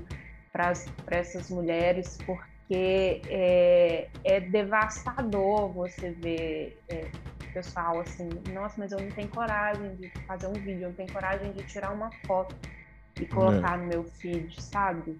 para 0.52 0.72
essas 1.10 1.50
mulheres, 1.50 2.18
porque 2.24 2.55
porque 2.66 3.22
é, 3.28 4.08
é 4.24 4.40
devastador 4.40 5.72
você 5.72 6.10
ver 6.10 6.82
é, 6.88 7.08
pessoal 7.54 8.00
assim, 8.00 8.28
nossa, 8.52 8.74
mas 8.76 8.90
eu 8.90 9.00
não 9.00 9.10
tenho 9.10 9.28
coragem 9.28 9.94
de 9.94 10.10
fazer 10.26 10.48
um 10.48 10.52
vídeo, 10.52 10.82
eu 10.82 10.88
não 10.88 10.96
tenho 10.96 11.12
coragem 11.12 11.52
de 11.52 11.62
tirar 11.62 11.92
uma 11.92 12.10
foto 12.26 12.54
e 13.20 13.24
colocar 13.24 13.78
é. 13.78 13.82
no 13.82 13.86
meu 13.86 14.04
feed, 14.04 14.60
sabe? 14.60 15.18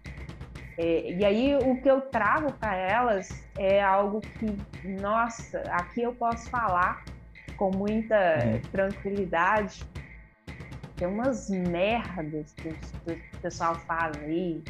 É, 0.76 1.12
e 1.12 1.24
aí 1.24 1.54
o 1.54 1.80
que 1.80 1.88
eu 1.88 2.00
trago 2.02 2.52
para 2.52 2.76
elas 2.76 3.28
é 3.56 3.80
algo 3.82 4.20
que, 4.20 4.90
nossa, 5.00 5.60
aqui 5.70 6.02
eu 6.02 6.14
posso 6.14 6.50
falar 6.50 7.04
com 7.56 7.70
muita 7.70 8.16
uhum. 8.44 8.60
tranquilidade. 8.72 9.82
Tem 10.96 11.06
umas 11.06 11.48
merdas 11.48 12.52
que 12.54 12.68
o 12.68 13.38
pessoal 13.40 13.76
fala 13.76 14.12
aí. 14.18 14.62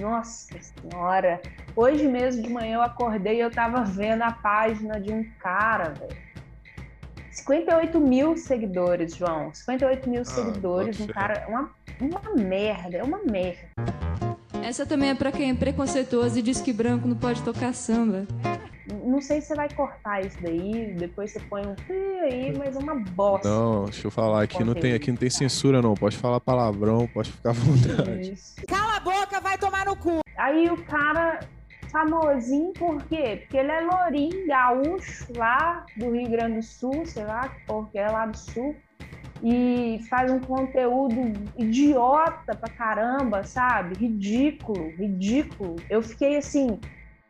Nossa 0.00 0.54
senhora! 0.60 1.40
Hoje 1.76 2.06
mesmo 2.08 2.42
de 2.42 2.48
manhã 2.48 2.76
eu 2.76 2.82
acordei 2.82 3.36
e 3.36 3.40
eu 3.40 3.50
tava 3.50 3.82
vendo 3.84 4.22
a 4.22 4.32
página 4.32 5.00
de 5.00 5.12
um 5.12 5.24
cara, 5.38 5.90
velho. 5.90 6.16
58 7.30 7.98
mil 8.00 8.36
seguidores, 8.36 9.16
João. 9.16 9.52
58 9.54 10.08
mil 10.08 10.20
Ah, 10.22 10.24
seguidores. 10.24 11.00
Um 11.00 11.06
cara. 11.06 11.46
Uma, 11.48 11.70
uma 12.00 12.20
merda, 12.36 12.98
é 12.98 13.02
uma 13.02 13.18
merda. 13.24 13.68
Essa 14.62 14.86
também 14.86 15.10
é 15.10 15.14
pra 15.14 15.32
quem 15.32 15.50
é 15.50 15.54
preconceituoso 15.54 16.38
e 16.38 16.42
diz 16.42 16.60
que 16.60 16.72
branco 16.72 17.08
não 17.08 17.16
pode 17.16 17.42
tocar 17.42 17.74
samba. 17.74 18.26
Não 18.86 19.20
sei 19.20 19.40
se 19.40 19.48
você 19.48 19.54
vai 19.54 19.68
cortar 19.68 20.24
isso 20.24 20.36
daí, 20.42 20.94
depois 20.98 21.30
você 21.30 21.40
põe 21.40 21.62
um 21.64 21.74
aí, 22.22 22.56
mas 22.56 22.74
é 22.74 22.78
uma 22.78 22.96
bosta. 22.96 23.48
Não, 23.48 23.84
deixa 23.84 24.06
eu 24.06 24.10
falar, 24.10 24.42
aqui 24.42 24.64
não 24.64 24.74
tem, 24.74 24.92
aqui 24.92 25.10
não 25.10 25.18
tem 25.18 25.30
censura 25.30 25.80
não, 25.80 25.94
pode 25.94 26.16
falar 26.16 26.40
palavrão, 26.40 27.06
pode 27.06 27.30
ficar 27.30 27.50
à 27.50 27.52
vontade. 27.52 28.32
Isso. 28.32 28.56
Cala 28.66 28.96
a 28.96 29.00
boca, 29.00 29.40
vai 29.40 29.56
tomar 29.56 29.86
no 29.86 29.96
cu. 29.96 30.20
Aí 30.36 30.68
o 30.68 30.76
cara, 30.84 31.40
famosinho 31.92 32.72
por 32.72 33.00
quê? 33.04 33.38
Porque 33.42 33.56
ele 33.56 33.70
é 33.70 33.80
lourinho, 33.80 34.46
gaúcho, 34.48 35.28
lá 35.36 35.86
do 35.96 36.10
Rio 36.10 36.28
Grande 36.28 36.56
do 36.56 36.62
Sul, 36.62 37.06
sei 37.06 37.24
lá, 37.24 37.54
porque 37.66 37.98
é 37.98 38.10
lá 38.10 38.26
do 38.26 38.36
Sul, 38.36 38.74
e 39.44 40.00
faz 40.08 40.30
um 40.30 40.40
conteúdo 40.40 41.32
idiota 41.56 42.54
pra 42.54 42.68
caramba, 42.68 43.44
sabe? 43.44 43.96
Ridículo, 43.96 44.90
ridículo. 44.96 45.76
Eu 45.90 46.02
fiquei 46.02 46.36
assim, 46.36 46.80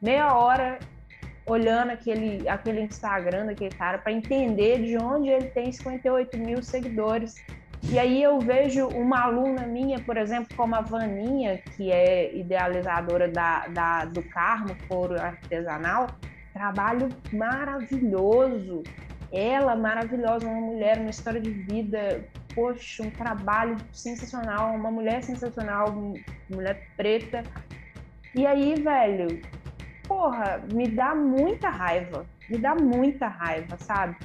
meia 0.00 0.34
hora 0.34 0.78
olhando 1.46 1.90
aquele, 1.90 2.48
aquele 2.48 2.82
Instagram 2.82 3.46
daquele 3.46 3.74
cara 3.74 3.98
para 3.98 4.12
entender 4.12 4.82
de 4.82 4.96
onde 4.96 5.28
ele 5.28 5.46
tem 5.48 5.72
58 5.72 6.38
mil 6.38 6.62
seguidores. 6.62 7.34
E 7.84 7.98
aí 7.98 8.22
eu 8.22 8.38
vejo 8.38 8.86
uma 8.88 9.24
aluna 9.24 9.66
minha, 9.66 9.98
por 9.98 10.16
exemplo, 10.16 10.56
como 10.56 10.74
a 10.76 10.80
Vaninha, 10.80 11.58
que 11.76 11.90
é 11.90 12.34
idealizadora 12.34 13.28
da, 13.28 13.66
da, 13.68 14.04
do 14.04 14.22
Carmo, 14.22 14.76
couro 14.88 15.20
artesanal, 15.20 16.06
trabalho 16.52 17.08
maravilhoso. 17.32 18.84
Ela, 19.32 19.74
maravilhosa, 19.74 20.46
uma 20.46 20.60
mulher, 20.60 20.98
uma 20.98 21.10
história 21.10 21.40
de 21.40 21.50
vida, 21.50 22.22
poxa, 22.54 23.02
um 23.02 23.10
trabalho 23.10 23.76
sensacional, 23.90 24.74
uma 24.74 24.90
mulher 24.90 25.22
sensacional, 25.24 25.92
mulher 26.48 26.86
preta. 26.96 27.42
E 28.34 28.46
aí, 28.46 28.74
velho, 28.74 29.42
porra, 30.12 30.62
me 30.72 30.86
dá 30.88 31.14
muita 31.14 31.70
raiva, 31.70 32.26
me 32.50 32.58
dá 32.58 32.74
muita 32.74 33.26
raiva, 33.28 33.78
sabe? 33.78 34.16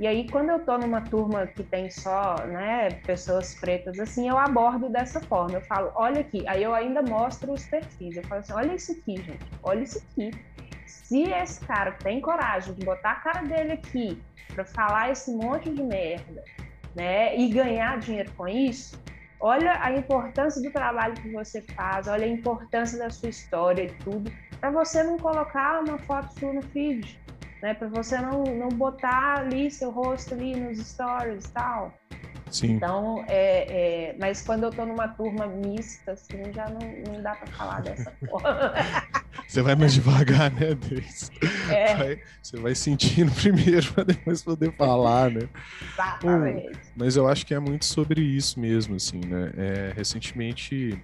E 0.00 0.06
aí, 0.06 0.28
quando 0.30 0.50
eu 0.50 0.64
tô 0.64 0.76
numa 0.78 1.00
turma 1.00 1.46
que 1.46 1.62
tem 1.62 1.90
só, 1.90 2.36
né, 2.46 2.90
pessoas 3.04 3.54
pretas, 3.54 3.98
assim, 3.98 4.28
eu 4.28 4.38
abordo 4.38 4.88
dessa 4.88 5.20
forma. 5.20 5.54
Eu 5.54 5.60
falo, 5.62 5.90
olha 5.96 6.20
aqui. 6.20 6.46
Aí 6.46 6.62
eu 6.62 6.72
ainda 6.72 7.02
mostro 7.02 7.52
os 7.52 7.64
perfis. 7.64 8.16
Eu 8.16 8.22
falo 8.24 8.40
assim, 8.40 8.52
olha 8.52 8.74
isso 8.74 8.92
aqui, 8.92 9.16
gente. 9.16 9.46
Olha 9.62 9.82
isso 9.82 9.98
aqui. 9.98 10.30
Se 10.86 11.22
esse 11.22 11.64
cara 11.66 11.92
tem 11.92 12.20
coragem 12.20 12.74
de 12.74 12.84
botar 12.84 13.12
a 13.12 13.16
cara 13.16 13.42
dele 13.42 13.72
aqui 13.72 14.22
para 14.54 14.64
falar 14.64 15.10
esse 15.10 15.32
monte 15.32 15.68
de 15.68 15.82
merda, 15.82 16.44
né, 16.94 17.36
e 17.36 17.48
ganhar 17.48 17.98
dinheiro 17.98 18.30
com 18.36 18.46
isso, 18.46 19.00
olha 19.40 19.78
a 19.80 19.92
importância 19.92 20.62
do 20.62 20.70
trabalho 20.70 21.14
que 21.14 21.30
você 21.30 21.62
faz, 21.62 22.08
olha 22.08 22.24
a 22.24 22.28
importância 22.28 22.98
da 22.98 23.10
sua 23.10 23.28
história 23.28 23.84
e 23.84 23.92
tudo, 24.04 24.30
para 24.60 24.70
você 24.70 25.02
não 25.02 25.18
colocar 25.18 25.80
uma 25.82 25.98
foto 25.98 26.38
sua 26.38 26.52
no 26.52 26.62
feed 26.62 27.18
né? 27.62 27.74
Para 27.74 27.88
você 27.88 28.18
não, 28.18 28.42
não 28.44 28.68
botar 28.68 29.40
ali 29.40 29.70
seu 29.70 29.90
rosto 29.90 30.34
ali 30.34 30.56
nos 30.56 30.78
stories 30.78 31.44
e 31.44 31.52
tal. 31.52 31.92
Sim. 32.50 32.72
Então, 32.72 33.24
é, 33.28 34.10
é, 34.10 34.16
mas 34.18 34.42
quando 34.42 34.64
eu 34.64 34.70
tô 34.70 34.84
numa 34.86 35.08
turma 35.08 35.46
mista, 35.46 36.12
assim, 36.12 36.40
já 36.54 36.66
não, 36.68 37.02
não 37.06 37.22
dá 37.22 37.34
para 37.34 37.46
falar 37.52 37.82
dessa 37.82 38.14
forma. 38.28 38.72
Você 39.46 39.62
vai 39.62 39.74
mais 39.74 39.94
devagar, 39.94 40.50
né, 40.52 40.74
Deis? 40.74 41.30
É. 41.70 41.94
Vai- 41.94 42.20
você 42.42 42.56
vai 42.58 42.74
sentindo 42.74 43.30
primeiro 43.40 43.92
para 43.92 44.04
depois 44.04 44.42
poder 44.42 44.72
falar, 44.72 45.30
né? 45.30 45.48
Exatamente. 45.92 46.78
Mas 46.96 47.16
eu 47.16 47.28
acho 47.28 47.46
que 47.46 47.54
é 47.54 47.58
muito 47.60 47.84
sobre 47.84 48.20
isso 48.20 48.58
mesmo, 48.58 48.96
assim, 48.96 49.20
né? 49.26 49.52
É, 49.56 49.92
recentemente, 49.96 50.98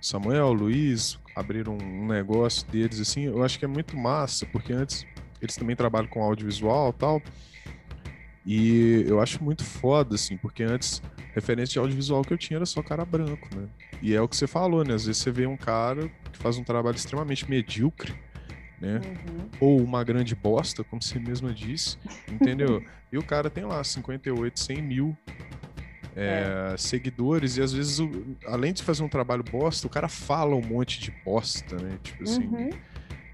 Samuel, 0.00 0.52
Luiz 0.52 1.18
abriram 1.34 1.78
um 1.80 2.06
negócio 2.06 2.66
deles, 2.68 3.00
assim, 3.00 3.26
eu 3.26 3.42
acho 3.44 3.58
que 3.58 3.64
é 3.64 3.68
muito 3.68 3.96
massa, 3.96 4.44
porque 4.46 4.72
antes 4.72 5.06
eles 5.40 5.54
também 5.56 5.76
trabalham 5.76 6.08
com 6.08 6.20
audiovisual 6.22 6.90
e 6.90 6.98
tal, 6.98 7.22
e 8.50 9.04
eu 9.06 9.20
acho 9.20 9.44
muito 9.44 9.62
foda, 9.62 10.14
assim, 10.14 10.36
porque 10.38 10.62
antes, 10.62 11.02
referência 11.34 11.74
de 11.74 11.78
audiovisual 11.78 12.24
que 12.24 12.32
eu 12.32 12.38
tinha 12.38 12.56
era 12.56 12.64
só 12.66 12.82
cara 12.82 13.04
branco, 13.04 13.46
né? 13.54 13.68
E 14.00 14.14
é 14.14 14.20
o 14.22 14.26
que 14.28 14.36
você 14.36 14.46
falou, 14.46 14.82
né? 14.84 14.94
Às 14.94 15.04
vezes 15.04 15.20
você 15.20 15.30
vê 15.30 15.46
um 15.46 15.56
cara 15.56 16.08
que 16.32 16.38
faz 16.38 16.56
um 16.56 16.64
trabalho 16.64 16.96
extremamente 16.96 17.48
medíocre, 17.50 18.14
né? 18.80 19.00
Uhum. 19.04 19.48
ou 19.60 19.82
uma 19.82 20.02
grande 20.02 20.34
bosta, 20.34 20.82
como 20.84 21.02
você 21.02 21.18
mesma 21.18 21.52
disse, 21.52 21.98
entendeu? 22.30 22.82
e 23.12 23.18
o 23.18 23.22
cara 23.22 23.50
tem 23.50 23.64
lá 23.64 23.82
58, 23.84 24.58
100 24.60 24.80
mil 24.80 25.16
é, 26.16 26.74
seguidores, 26.76 27.56
e 27.56 27.62
às 27.62 27.72
vezes, 27.72 27.98
o- 28.00 28.10
além 28.46 28.72
de 28.72 28.82
fazer 28.82 29.02
um 29.02 29.08
trabalho 29.08 29.42
bosta, 29.44 29.86
o 29.86 29.90
cara 29.90 30.08
fala 30.08 30.54
um 30.56 30.60
monte 30.62 31.00
de 31.00 31.12
bosta, 31.24 31.76
né? 31.76 31.98
Tipo 32.02 32.22
assim, 32.24 32.42
Uhum. 32.46 32.70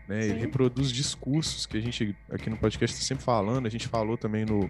Né? 0.08 0.24
Ele 0.24 0.34
sim. 0.34 0.40
reproduz 0.40 0.90
discursos 0.92 1.66
que 1.66 1.76
a 1.76 1.80
gente 1.80 2.14
aqui 2.30 2.48
no 2.50 2.56
podcast 2.56 2.94
está 2.96 3.06
sempre 3.06 3.24
falando, 3.24 3.66
a 3.66 3.70
gente 3.70 3.88
falou 3.88 4.16
também 4.16 4.44
no, 4.44 4.68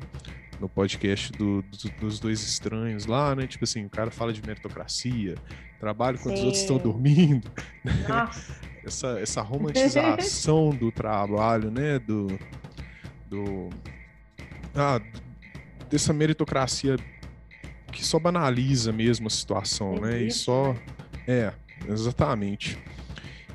no 0.60 0.68
podcast 0.68 1.32
do- 1.32 1.62
do- 1.62 1.90
dos 2.00 2.20
dois 2.20 2.42
estranhos 2.42 3.06
lá, 3.06 3.34
né? 3.34 3.46
Tipo 3.46 3.64
assim, 3.64 3.84
o 3.84 3.90
cara 3.90 4.10
fala 4.10 4.32
de 4.32 4.40
meritocracia, 4.46 5.34
trabalho 5.80 6.18
quando 6.18 6.34
os 6.36 6.40
outros 6.42 6.60
estão 6.62 6.76
Sim. 6.76 6.82
dormindo, 6.82 7.50
Nossa, 8.08 8.54
essa, 8.84 9.18
essa 9.20 9.42
romantização 9.42 10.70
do 10.70 10.90
trabalho, 10.92 11.70
né? 11.70 11.98
Do, 11.98 12.26
do 13.28 13.70
ah, 14.74 15.00
dessa 15.90 16.12
meritocracia 16.12 16.96
que 17.92 18.04
só 18.04 18.18
banaliza 18.18 18.92
mesmo 18.92 19.26
a 19.26 19.30
situação, 19.30 20.00
né? 20.00 20.22
E 20.22 20.26
Existe, 20.26 20.44
só 20.44 20.72
né? 20.72 20.80
é, 21.28 21.52
exatamente. 21.88 22.78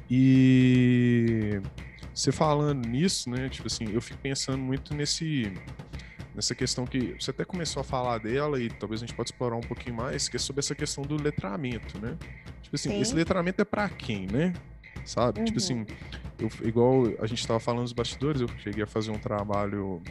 E 0.09 1.61
você 2.13 2.31
falando 2.31 2.87
nisso, 2.87 3.29
né? 3.29 3.47
Tipo 3.49 3.67
assim, 3.67 3.91
eu 3.93 4.01
fico 4.01 4.19
pensando 4.19 4.57
muito 4.57 4.93
nesse 4.93 5.51
nessa 6.33 6.55
questão 6.55 6.85
que 6.85 7.15
você 7.19 7.31
até 7.31 7.43
começou 7.43 7.81
a 7.81 7.83
falar 7.83 8.17
dela 8.19 8.61
e 8.61 8.69
talvez 8.69 9.01
a 9.01 9.05
gente 9.05 9.15
pode 9.15 9.29
explorar 9.29 9.55
um 9.57 9.61
pouquinho 9.61 9.95
mais, 9.95 10.29
que 10.29 10.37
é 10.37 10.39
sobre 10.39 10.59
essa 10.59 10.73
questão 10.73 11.03
do 11.03 11.21
letramento, 11.21 11.99
né? 11.99 12.17
Tipo 12.61 12.75
assim, 12.75 12.89
Sim. 12.91 13.01
esse 13.01 13.13
letramento 13.13 13.61
é 13.61 13.65
pra 13.65 13.89
quem, 13.89 14.25
né? 14.27 14.53
Sabe? 15.03 15.43
Tipo 15.43 15.59
Uhum. 15.59 15.83
assim, 15.83 15.85
eu, 16.39 16.49
igual 16.67 17.03
a 17.19 17.27
gente 17.27 17.45
tava 17.45 17.59
falando 17.59 17.81
nos 17.81 17.93
bastidores, 17.93 18.41
eu 18.41 18.47
cheguei 18.59 18.83
a 18.83 18.87
fazer 18.87 19.11
um 19.11 19.17
trabalho 19.19 20.01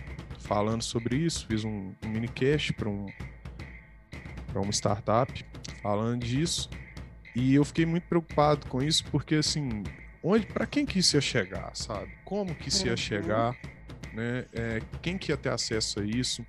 falando 0.41 0.83
sobre 0.83 1.17
isso, 1.17 1.47
fiz 1.47 1.65
um, 1.65 1.93
um 2.05 2.09
mini 2.09 2.29
cast 2.29 2.73
para 2.75 2.89
um 2.89 3.07
para 4.53 4.61
uma 4.63 4.73
startup 4.73 5.45
falando 5.83 6.25
disso. 6.25 6.69
E 7.39 7.55
eu 7.55 7.65
fiquei 7.65 7.87
muito 7.87 8.03
preocupado 8.09 8.67
com 8.67 8.83
isso 8.83 9.05
porque 9.13 9.37
assim, 9.37 9.85
onde 10.23 10.45
para 10.47 10.67
quem 10.67 10.85
que 10.85 10.99
isso 10.99 11.17
ia 11.17 11.21
chegar, 11.21 11.71
sabe? 11.75 12.11
Como 12.25 12.53
que 12.57 12.69
isso 12.69 12.85
ia 12.87 12.93
Uhum. 12.93 12.97
chegar, 12.97 13.57
né? 14.13 14.45
É, 14.53 14.83
quem 15.01 15.17
que 15.17 15.31
ia 15.31 15.37
ter 15.37 15.51
acesso 15.51 16.01
a 16.01 16.05
isso? 16.05 16.45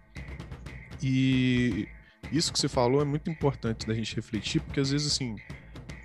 E 1.02 1.88
isso 2.32 2.52
que 2.52 2.60
você 2.60 2.68
falou 2.68 3.02
é 3.02 3.06
muito 3.06 3.30
importante 3.30 3.86
da 3.86 3.94
gente 3.94 4.16
refletir, 4.16 4.62
porque 4.62 4.80
às 4.80 4.90
vezes 4.90 5.14
assim, 5.14 5.36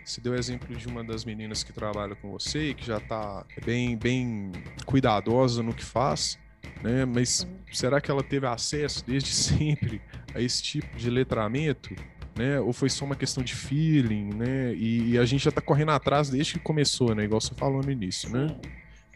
você 0.04 0.20
deu 0.20 0.34
exemplo 0.34 0.76
de 0.76 0.86
uma 0.86 1.02
das 1.02 1.24
meninas 1.24 1.64
que 1.64 1.72
trabalha 1.72 2.14
com 2.14 2.30
você 2.30 2.70
e 2.70 2.74
que 2.74 2.84
já 2.86 3.00
tá 3.00 3.44
bem 3.64 3.96
bem 3.96 4.52
cuidadosa 4.84 5.62
no 5.62 5.72
que 5.72 5.84
faz, 5.84 6.38
né? 6.82 7.06
Mas 7.06 7.46
será 7.72 8.02
que 8.02 8.10
ela 8.10 8.22
teve 8.22 8.46
acesso 8.46 9.02
desde 9.06 9.30
sempre 9.32 10.02
a 10.34 10.42
esse 10.42 10.62
tipo 10.62 10.94
de 10.96 11.08
letramento? 11.08 11.94
Né? 12.36 12.58
Ou 12.58 12.72
foi 12.72 12.90
só 12.90 13.04
uma 13.04 13.14
questão 13.14 13.44
de 13.44 13.54
feeling, 13.54 14.30
né? 14.34 14.74
E, 14.74 15.10
e 15.12 15.18
a 15.18 15.24
gente 15.24 15.44
já 15.44 15.52
tá 15.52 15.60
correndo 15.60 15.92
atrás 15.92 16.28
desde 16.30 16.54
que 16.54 16.58
começou, 16.58 17.14
né? 17.14 17.24
Igual 17.24 17.40
você 17.40 17.54
falou 17.54 17.80
no 17.82 17.90
início, 17.90 18.28
né? 18.28 18.48
sim, 18.48 18.70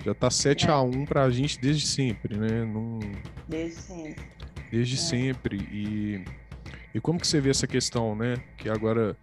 Já 0.05 0.15
tá 0.15 0.31
7 0.31 0.67
É. 0.67 0.71
a 0.71 0.81
1 0.81 1.05
pra 1.05 1.29
gente 1.31 1.61
desde 1.61 1.85
sempre, 1.87 2.37
né? 2.37 2.65
Não, 2.65 3.01
desde 3.49 3.81
sempre. 3.81 4.23
desde 4.71 4.95
É. 4.95 4.99
sempre. 4.99 5.57
E, 5.73 6.25
e 6.95 7.01
como 7.01 7.19
que 7.19 7.27
você 7.27 7.41
vê 7.41 7.51
essa 7.51 7.67
questão, 7.67 8.15
né? 8.15 8.37
Que 8.57 8.69
agora 8.69 9.17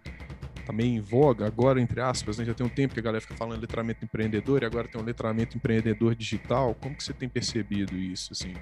tá 0.66 0.74
meio 0.74 0.90
em 0.96 1.00
voga, 1.00 1.46
agora, 1.46 1.80
entre 1.80 2.00
aspas, 2.02 2.36
né? 2.36 2.44
Já 2.44 2.52
tem 2.52 2.66
um 2.66 2.68
tempo 2.68 2.92
que 2.92 3.00
a 3.00 3.02
galera 3.02 3.20
fica 3.22 3.34
falando 3.34 3.60
letramento 3.60 4.04
empreendedor 4.04 4.62
e 4.62 4.66
agora 4.66 4.86
tem 4.88 5.00
um 5.00 5.04
letramento 5.04 5.56
empreendedor 5.56 6.14
digital. 6.14 6.74
Como 6.74 6.94
que 6.94 7.02
você 7.02 7.14
tem 7.14 7.30
percebido 7.30 7.96
isso, 7.96 8.32
assim? 8.32 8.52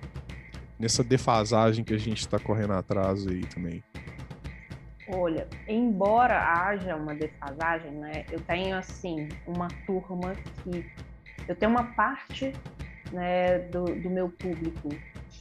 Nessa 0.79 1.03
defasagem 1.03 1.83
que 1.85 1.93
a 1.95 1.99
gente 1.99 2.29
tá 2.29 2.39
correndo 2.39 2.75
atrás 2.75 3.27
aí 3.27 3.41
também. 3.47 3.83
Olha, 5.07 5.47
embora 5.69 6.39
haja 6.39 6.97
uma 6.97 7.15
defasagem, 7.15 7.91
né, 7.93 8.25
eu 8.31 8.41
tenho 8.41 8.77
assim 8.77 9.29
uma 9.47 9.69
turma 9.87 10.35
que 10.63 10.85
eu 11.47 11.55
tenho 11.55 11.73
uma 11.73 11.93
parte 11.93 12.53
né, 13.13 13.59
do, 13.69 13.85
do 13.85 14.09
meu 14.09 14.31
público 14.31 14.89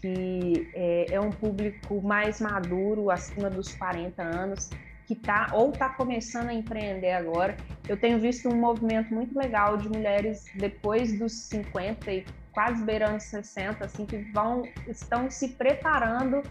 que 0.01 0.69
é, 0.73 1.13
é 1.13 1.19
um 1.19 1.29
público 1.29 2.01
mais 2.01 2.41
maduro, 2.41 3.09
acima 3.09 3.49
dos 3.49 3.73
40 3.73 4.21
anos, 4.21 4.69
que 5.05 5.15
tá 5.15 5.49
ou 5.53 5.69
está 5.69 5.89
começando 5.89 6.49
a 6.49 6.53
empreender 6.53 7.11
agora. 7.11 7.55
Eu 7.87 7.95
tenho 7.95 8.19
visto 8.19 8.49
um 8.49 8.55
movimento 8.55 9.13
muito 9.13 9.37
legal 9.37 9.77
de 9.77 9.87
mulheres 9.87 10.51
depois 10.55 11.17
dos 11.17 11.47
50 11.49 12.11
e 12.11 12.25
quase 12.51 12.83
beirando 12.83 13.19
60, 13.19 13.83
assim, 13.83 14.05
que 14.05 14.17
vão 14.33 14.63
estão 14.87 15.29
se 15.29 15.49
preparando 15.49 16.41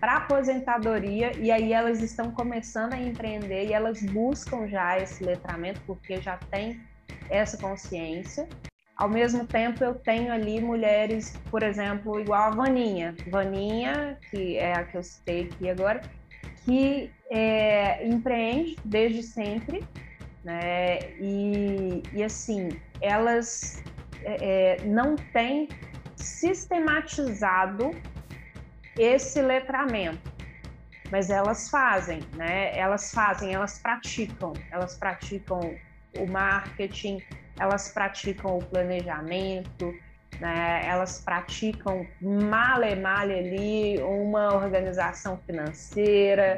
para 0.00 0.16
aposentadoria 0.16 1.32
e 1.36 1.50
aí 1.50 1.72
elas 1.72 2.02
estão 2.02 2.30
começando 2.30 2.94
a 2.94 3.00
empreender 3.00 3.66
e 3.66 3.72
elas 3.72 4.02
buscam 4.02 4.68
já 4.68 4.98
esse 4.98 5.24
letramento 5.24 5.80
porque 5.86 6.20
já 6.20 6.36
tem 6.50 6.80
essa 7.28 7.56
consciência. 7.56 8.48
Ao 8.96 9.08
mesmo 9.08 9.46
tempo, 9.46 9.84
eu 9.84 9.94
tenho 9.94 10.32
ali 10.32 10.60
mulheres, 10.60 11.36
por 11.50 11.62
exemplo, 11.62 12.18
igual 12.18 12.42
a 12.42 12.50
Vaninha. 12.50 13.14
Vaninha, 13.28 14.18
que 14.28 14.56
é 14.56 14.72
a 14.72 14.84
que 14.84 14.96
eu 14.96 15.02
citei 15.04 15.44
aqui 15.44 15.70
agora, 15.70 16.00
que 16.64 17.10
é, 17.30 18.04
empreende 18.06 18.76
desde 18.84 19.22
sempre, 19.22 19.84
né? 20.42 20.98
E, 21.20 22.02
e 22.12 22.24
assim, 22.24 22.70
elas 23.00 23.82
é, 24.24 24.76
é 24.80 24.84
não 24.84 25.14
têm 25.14 25.68
sistematizado 26.16 27.92
esse 28.98 29.40
letramento, 29.40 30.32
mas 31.10 31.30
elas 31.30 31.70
fazem, 31.70 32.20
né? 32.34 32.76
Elas 32.76 33.12
fazem, 33.12 33.54
elas 33.54 33.78
praticam, 33.78 34.52
elas 34.70 34.96
praticam 34.96 35.74
o 36.18 36.26
marketing, 36.26 37.22
elas 37.58 37.88
praticam 37.88 38.58
o 38.58 38.64
planejamento, 38.64 39.94
né? 40.40 40.82
elas 40.84 41.20
praticam 41.20 42.06
male 42.20 42.94
male 42.96 43.34
ali 43.34 44.02
uma 44.02 44.54
organização 44.54 45.38
financeira, 45.46 46.56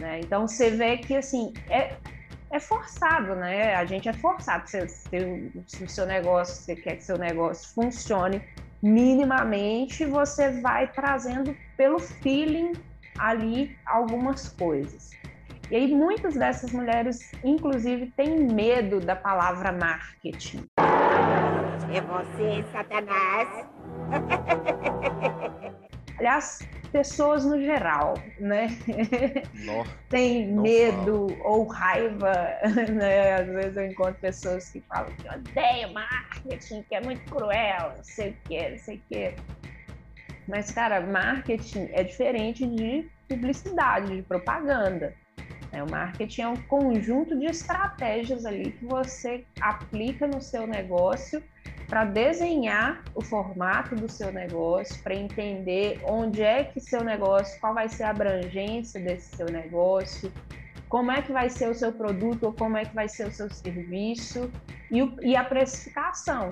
né? 0.00 0.20
Então 0.20 0.46
você 0.46 0.70
vê 0.70 0.98
que 0.98 1.16
assim 1.16 1.52
é, 1.68 1.94
é 2.50 2.60
forçado, 2.60 3.34
né? 3.34 3.74
A 3.74 3.84
gente 3.84 4.08
é 4.08 4.12
forçado. 4.12 4.68
Se, 4.68 4.86
se, 4.88 5.52
se 5.66 5.84
o 5.84 5.88
seu 5.88 6.06
negócio, 6.06 6.54
você 6.54 6.76
quer 6.76 6.96
que 6.96 7.04
seu 7.04 7.18
negócio 7.18 7.74
funcione 7.74 8.42
minimamente, 8.86 10.06
você 10.06 10.60
vai 10.60 10.86
trazendo 10.86 11.56
pelo 11.76 11.98
feeling 11.98 12.72
ali 13.18 13.76
algumas 13.84 14.48
coisas. 14.48 15.10
E 15.68 15.74
aí 15.74 15.92
muitas 15.92 16.34
dessas 16.34 16.70
mulheres, 16.70 17.32
inclusive, 17.42 18.12
têm 18.16 18.46
medo 18.46 19.00
da 19.00 19.16
palavra 19.16 19.72
marketing. 19.72 20.64
É 21.92 22.00
você, 22.00 22.64
Satanás. 22.70 23.48
Aliás, 26.18 26.58
pessoas 26.90 27.44
no 27.44 27.60
geral, 27.60 28.14
né? 28.38 28.68
Tem 30.08 30.50
medo 30.50 31.26
ou 31.44 31.66
raiva, 31.66 32.32
né? 32.92 33.34
Às 33.34 33.46
vezes 33.48 33.76
eu 33.76 33.86
encontro 33.86 34.14
pessoas 34.14 34.70
que 34.70 34.80
falam 34.82 35.12
que 35.16 35.28
odeio 35.28 35.92
marketing, 35.92 36.82
que 36.84 36.94
é 36.94 37.00
muito 37.00 37.22
cruel, 37.30 37.92
não 37.96 38.04
sei 38.04 38.30
o 38.30 38.36
que, 38.48 38.68
não 38.68 38.78
sei 38.78 38.96
o 38.96 39.02
que. 39.08 39.34
Mas, 40.48 40.70
cara, 40.70 41.00
marketing 41.00 41.88
é 41.92 42.04
diferente 42.04 42.66
de 42.66 43.08
publicidade, 43.28 44.16
de 44.16 44.22
propaganda. 44.22 45.12
Né? 45.76 45.82
O 45.82 45.90
marketing 45.90 46.40
é 46.40 46.48
um 46.48 46.56
conjunto 46.56 47.38
de 47.38 47.44
estratégias 47.44 48.46
ali 48.46 48.72
que 48.72 48.86
você 48.86 49.44
aplica 49.60 50.26
no 50.26 50.40
seu 50.40 50.66
negócio 50.66 51.42
para 51.86 52.04
desenhar 52.04 53.04
o 53.14 53.22
formato 53.22 53.94
do 53.94 54.10
seu 54.10 54.32
negócio, 54.32 55.00
para 55.02 55.14
entender 55.14 56.00
onde 56.04 56.42
é 56.42 56.64
que 56.64 56.80
seu 56.80 57.04
negócio, 57.04 57.60
qual 57.60 57.74
vai 57.74 57.88
ser 57.88 58.04
a 58.04 58.10
abrangência 58.10 59.00
desse 59.00 59.36
seu 59.36 59.46
negócio, 59.46 60.32
como 60.88 61.12
é 61.12 61.20
que 61.20 61.32
vai 61.32 61.50
ser 61.50 61.68
o 61.68 61.74
seu 61.74 61.92
produto 61.92 62.44
ou 62.44 62.52
como 62.52 62.76
é 62.76 62.84
que 62.84 62.94
vai 62.94 63.08
ser 63.08 63.28
o 63.28 63.32
seu 63.32 63.50
serviço 63.50 64.50
e, 64.90 65.30
e 65.30 65.36
a 65.36 65.44
precificação. 65.44 66.48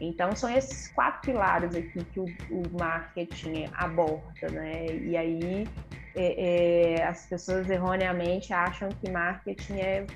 Então, 0.00 0.34
são 0.34 0.50
esses 0.50 0.88
quatro 0.88 1.32
pilares 1.32 1.74
aqui 1.74 2.04
que 2.12 2.20
o, 2.20 2.26
o 2.50 2.62
marketing 2.78 3.68
aborda, 3.74 4.48
né? 4.50 4.86
E 4.86 5.16
aí, 5.16 5.68
é, 6.16 6.96
é, 6.98 7.04
as 7.04 7.26
pessoas 7.26 7.68
erroneamente 7.70 8.52
acham 8.52 8.88
que 8.88 9.10
marketing 9.10 9.78
é 9.78 10.06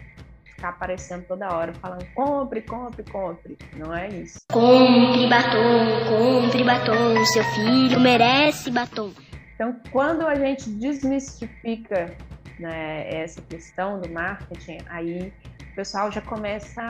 ficar 0.44 0.70
aparecendo 0.70 1.24
toda 1.24 1.54
hora 1.54 1.72
falando 1.74 2.04
compre, 2.14 2.60
compre, 2.62 3.04
compre. 3.04 3.56
Não 3.76 3.94
é 3.94 4.08
isso. 4.08 4.40
Compre 4.50 5.28
batom, 5.28 5.86
compre 6.08 6.64
batom, 6.64 7.24
seu 7.24 7.44
filho 7.44 8.00
merece 8.00 8.70
batom. 8.70 9.12
Então, 9.54 9.76
quando 9.90 10.26
a 10.26 10.34
gente 10.34 10.68
desmistifica 10.70 12.16
né, 12.58 13.08
essa 13.12 13.40
questão 13.42 14.00
do 14.00 14.08
marketing, 14.08 14.78
aí 14.88 15.32
pessoal 15.78 16.10
já 16.10 16.20
começa 16.20 16.82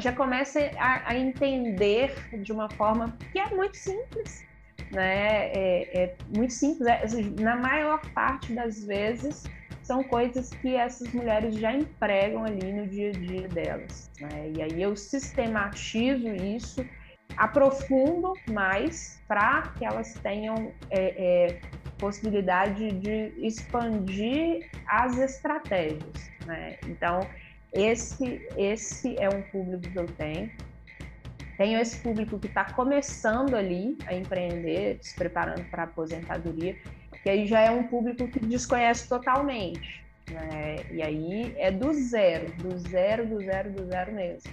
já 0.00 0.12
começa 0.12 0.58
a, 0.76 1.10
a 1.10 1.16
entender 1.16 2.12
de 2.42 2.50
uma 2.50 2.68
forma 2.70 3.16
que 3.30 3.38
é 3.38 3.48
muito 3.54 3.76
simples, 3.76 4.44
né? 4.90 5.52
É, 5.52 6.02
é 6.02 6.16
muito 6.36 6.52
simples. 6.52 6.88
É, 6.88 7.06
na 7.40 7.54
maior 7.54 8.00
parte 8.10 8.52
das 8.52 8.82
vezes 8.84 9.44
são 9.84 10.02
coisas 10.02 10.50
que 10.50 10.74
essas 10.74 11.12
mulheres 11.12 11.54
já 11.54 11.72
empregam 11.72 12.44
ali 12.44 12.72
no 12.72 12.88
dia 12.88 13.10
a 13.10 13.12
dia 13.12 13.46
delas. 13.46 14.10
Né? 14.20 14.50
E 14.56 14.62
aí 14.62 14.82
eu 14.82 14.96
sistematizo 14.96 16.28
isso, 16.28 16.84
aprofundo 17.36 18.32
mais 18.50 19.22
para 19.28 19.62
que 19.78 19.84
elas 19.84 20.14
tenham 20.14 20.72
é, 20.90 21.00
é, 21.00 21.60
possibilidade 21.98 22.90
de 22.90 23.32
expandir 23.46 24.68
as 24.88 25.16
estratégias. 25.18 26.30
Né? 26.44 26.78
Então, 26.86 27.20
esse, 27.72 28.46
esse 28.56 29.16
é 29.18 29.28
um 29.28 29.42
público 29.42 29.90
que 29.90 29.98
eu 29.98 30.06
tenho. 30.06 30.50
Tenho 31.56 31.80
esse 31.80 31.98
público 31.98 32.38
que 32.38 32.46
está 32.46 32.64
começando 32.72 33.54
ali 33.54 33.98
a 34.06 34.14
empreender, 34.14 34.98
se 35.02 35.14
preparando 35.14 35.64
para 35.70 35.82
a 35.82 35.86
aposentadoria 35.86 36.76
que 37.22 37.30
aí 37.32 37.46
já 37.46 37.60
é 37.60 37.70
um 37.70 37.82
público 37.84 38.26
que 38.28 38.40
desconhece 38.40 39.08
totalmente. 39.08 40.02
Né? 40.30 40.76
E 40.90 41.02
aí 41.02 41.54
é 41.58 41.70
do 41.70 41.92
zero, 41.92 42.50
do 42.52 42.78
zero, 42.78 43.26
do 43.26 43.38
zero, 43.42 43.70
do 43.70 43.86
zero 43.86 44.12
mesmo. 44.12 44.50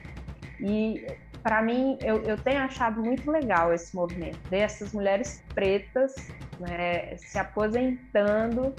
E 0.59 1.05
para 1.43 1.61
mim, 1.61 1.97
eu, 2.01 2.21
eu 2.23 2.37
tenho 2.37 2.59
achado 2.59 3.01
muito 3.01 3.29
legal 3.31 3.73
esse 3.73 3.95
movimento, 3.95 4.37
dessas 4.49 4.91
mulheres 4.91 5.43
pretas 5.53 6.15
né, 6.59 7.15
se 7.17 7.37
aposentando 7.37 8.73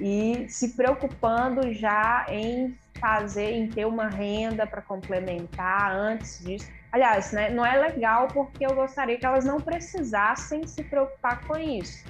e 0.00 0.46
se 0.48 0.70
preocupando 0.70 1.72
já 1.72 2.26
em 2.28 2.76
fazer, 3.00 3.52
em 3.52 3.68
ter 3.68 3.86
uma 3.86 4.08
renda 4.08 4.66
para 4.66 4.82
complementar 4.82 5.92
antes 5.92 6.42
disso. 6.44 6.70
Aliás, 6.90 7.32
né, 7.32 7.50
não 7.50 7.64
é 7.64 7.76
legal 7.78 8.28
porque 8.28 8.64
eu 8.64 8.74
gostaria 8.74 9.18
que 9.18 9.26
elas 9.26 9.44
não 9.44 9.60
precisassem 9.60 10.66
se 10.66 10.82
preocupar 10.82 11.44
com 11.46 11.56
isso 11.58 12.04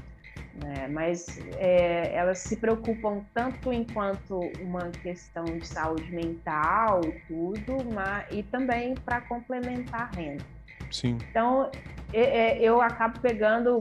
né? 0.62 0.88
mas 0.88 1.38
é, 1.58 2.14
elas 2.14 2.38
se 2.38 2.56
preocupam 2.56 3.24
tanto 3.34 3.72
enquanto 3.72 4.40
uma 4.60 4.90
questão 4.90 5.44
de 5.44 5.66
saúde 5.66 6.10
mental, 6.12 7.00
tudo, 7.28 7.84
mas, 7.92 8.26
e 8.30 8.42
também 8.42 8.94
para 8.94 9.20
complementar 9.22 10.10
a 10.12 10.16
renda. 10.16 10.44
Sim. 10.90 11.18
Então, 11.30 11.70
é, 12.12 12.20
é, 12.20 12.60
eu 12.60 12.80
acabo 12.80 13.20
pegando 13.20 13.80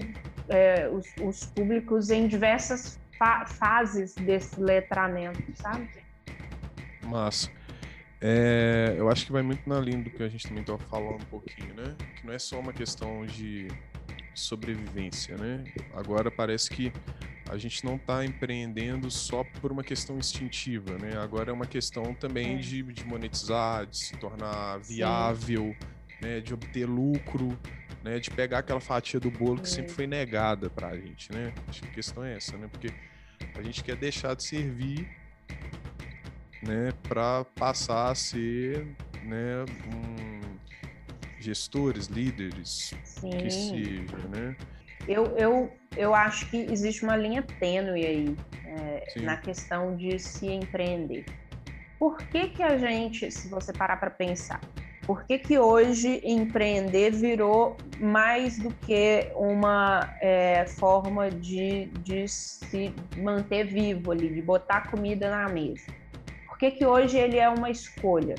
é, 0.50 0.90
os, 0.90 1.06
os, 1.22 1.46
públicos 1.46 2.10
em 2.10 2.28
diversas 2.28 3.00
fa 3.18 3.46
fases 3.46 4.16
desse 4.16 4.60
letramento, 4.60 5.44
sabe? 5.56 5.90
Massa. 7.04 7.50
É, 8.22 8.96
eu 8.98 9.10
acho 9.10 9.26
que 9.26 9.32
vai 9.32 9.44
muito 9.44 9.68
na 9.68 9.80
linha 9.80 10.04
do 10.04 10.10
que 10.10 10.24
a 10.24 10.30
gente 10.30 10.48
também 10.48 10.62
estava 10.62 10.80
falando 10.80 11.22
um 11.22 11.26
pouquinho, 11.26 11.74
né? 11.76 11.96
Que 12.16 12.26
não 12.26 12.34
é 12.34 12.40
só 12.40 12.60
uma 12.60 12.74
questão 12.74 13.26
de 13.26 13.68
sobrevivência, 14.34 15.38
né? 15.38 15.64
Agora 15.94 16.32
parece 16.32 16.70
que 16.70 16.92
a 17.50 17.58
gente 17.58 17.86
não 17.86 17.96
está 17.96 18.26
empreendendo 18.26 19.12
só 19.12 19.44
por 19.62 19.72
uma 19.72 19.84
questão 19.84 20.18
instintiva, 20.18 20.98
né? 20.98 21.18
Agora 21.18 21.52
é 21.52 21.54
uma 21.54 21.68
questão 21.68 22.14
também 22.14 22.56
é. 22.56 22.58
de, 22.58 22.82
de, 22.84 23.06
monetizar, 23.06 23.86
de 23.86 23.98
se 23.98 24.18
tornar 24.18 24.80
viável, 24.80 25.76
né? 26.22 26.40
De 26.40 26.54
obter 26.54 26.86
lucro, 26.86 27.58
né? 28.06 28.20
De 28.20 28.30
pegar 28.30 28.60
aquela 28.60 28.80
fatia 28.80 29.20
do 29.20 29.32
bolo 29.32 29.60
que 29.60 29.68
sempre 29.68 29.92
foi 29.92 30.06
negada 30.06 30.70
para 30.70 30.90
a 30.90 30.98
gente, 30.98 31.34
né? 31.34 31.52
Acho 31.68 31.82
que 31.82 31.88
a 31.90 31.92
questão 31.92 32.24
é 32.24 32.36
essa, 32.36 32.56
né? 32.56 32.70
Porque 32.72 32.94
a 33.56 33.62
gente 33.64 33.84
quer 33.84 33.96
deixar 33.96 34.36
de 34.36 34.44
servir, 34.44 35.10
né? 36.62 36.94
Para 37.10 37.44
passar 37.44 38.12
a 38.12 38.16
ser, 38.16 38.86
né? 39.24 39.66
Um, 39.92 40.56
gestores, 41.40 42.06
líderes, 42.06 42.94
Sim. 43.04 43.32
que 43.32 43.50
seja, 43.50 44.18
né? 44.30 44.56
Eu, 45.08 45.26
eu, 45.38 45.74
eu 45.98 46.14
acho 46.14 46.48
que 46.50 46.58
existe 46.58 47.04
uma 47.04 47.16
linha 47.16 47.42
tênue 47.60 48.06
aí 48.06 48.36
é, 48.66 49.22
na 49.22 49.38
questão 49.38 49.96
de 49.96 50.20
se 50.20 50.48
empreender. 50.48 51.26
Por 51.98 52.18
que, 52.18 52.50
que 52.50 52.62
a 52.62 52.78
gente, 52.78 53.32
se 53.32 53.48
você 53.48 53.74
parar 53.74 53.98
para 53.98 54.12
pensar, 54.12 54.60
por 55.06 55.24
que, 55.26 55.38
que 55.38 55.60
hoje 55.60 56.22
empreender 56.24 57.12
virou 57.12 57.78
mais 58.00 58.58
do 58.58 58.72
que 58.72 59.32
uma 59.36 60.16
é, 60.22 60.66
forma 60.66 61.30
de, 61.30 61.86
de 62.04 62.28
se 62.28 62.94
manter 63.18 63.66
vivo 63.66 64.12
ali, 64.12 64.30
de 64.30 64.42
botar 64.42 64.90
comida 64.90 65.30
na 65.30 65.48
mesa? 65.48 65.86
Por 66.48 66.58
que, 66.58 66.72
que 66.72 66.86
hoje 66.86 67.18
ele 67.18 67.38
é 67.38 67.50
uma 67.50 67.70
escolha 67.70 68.36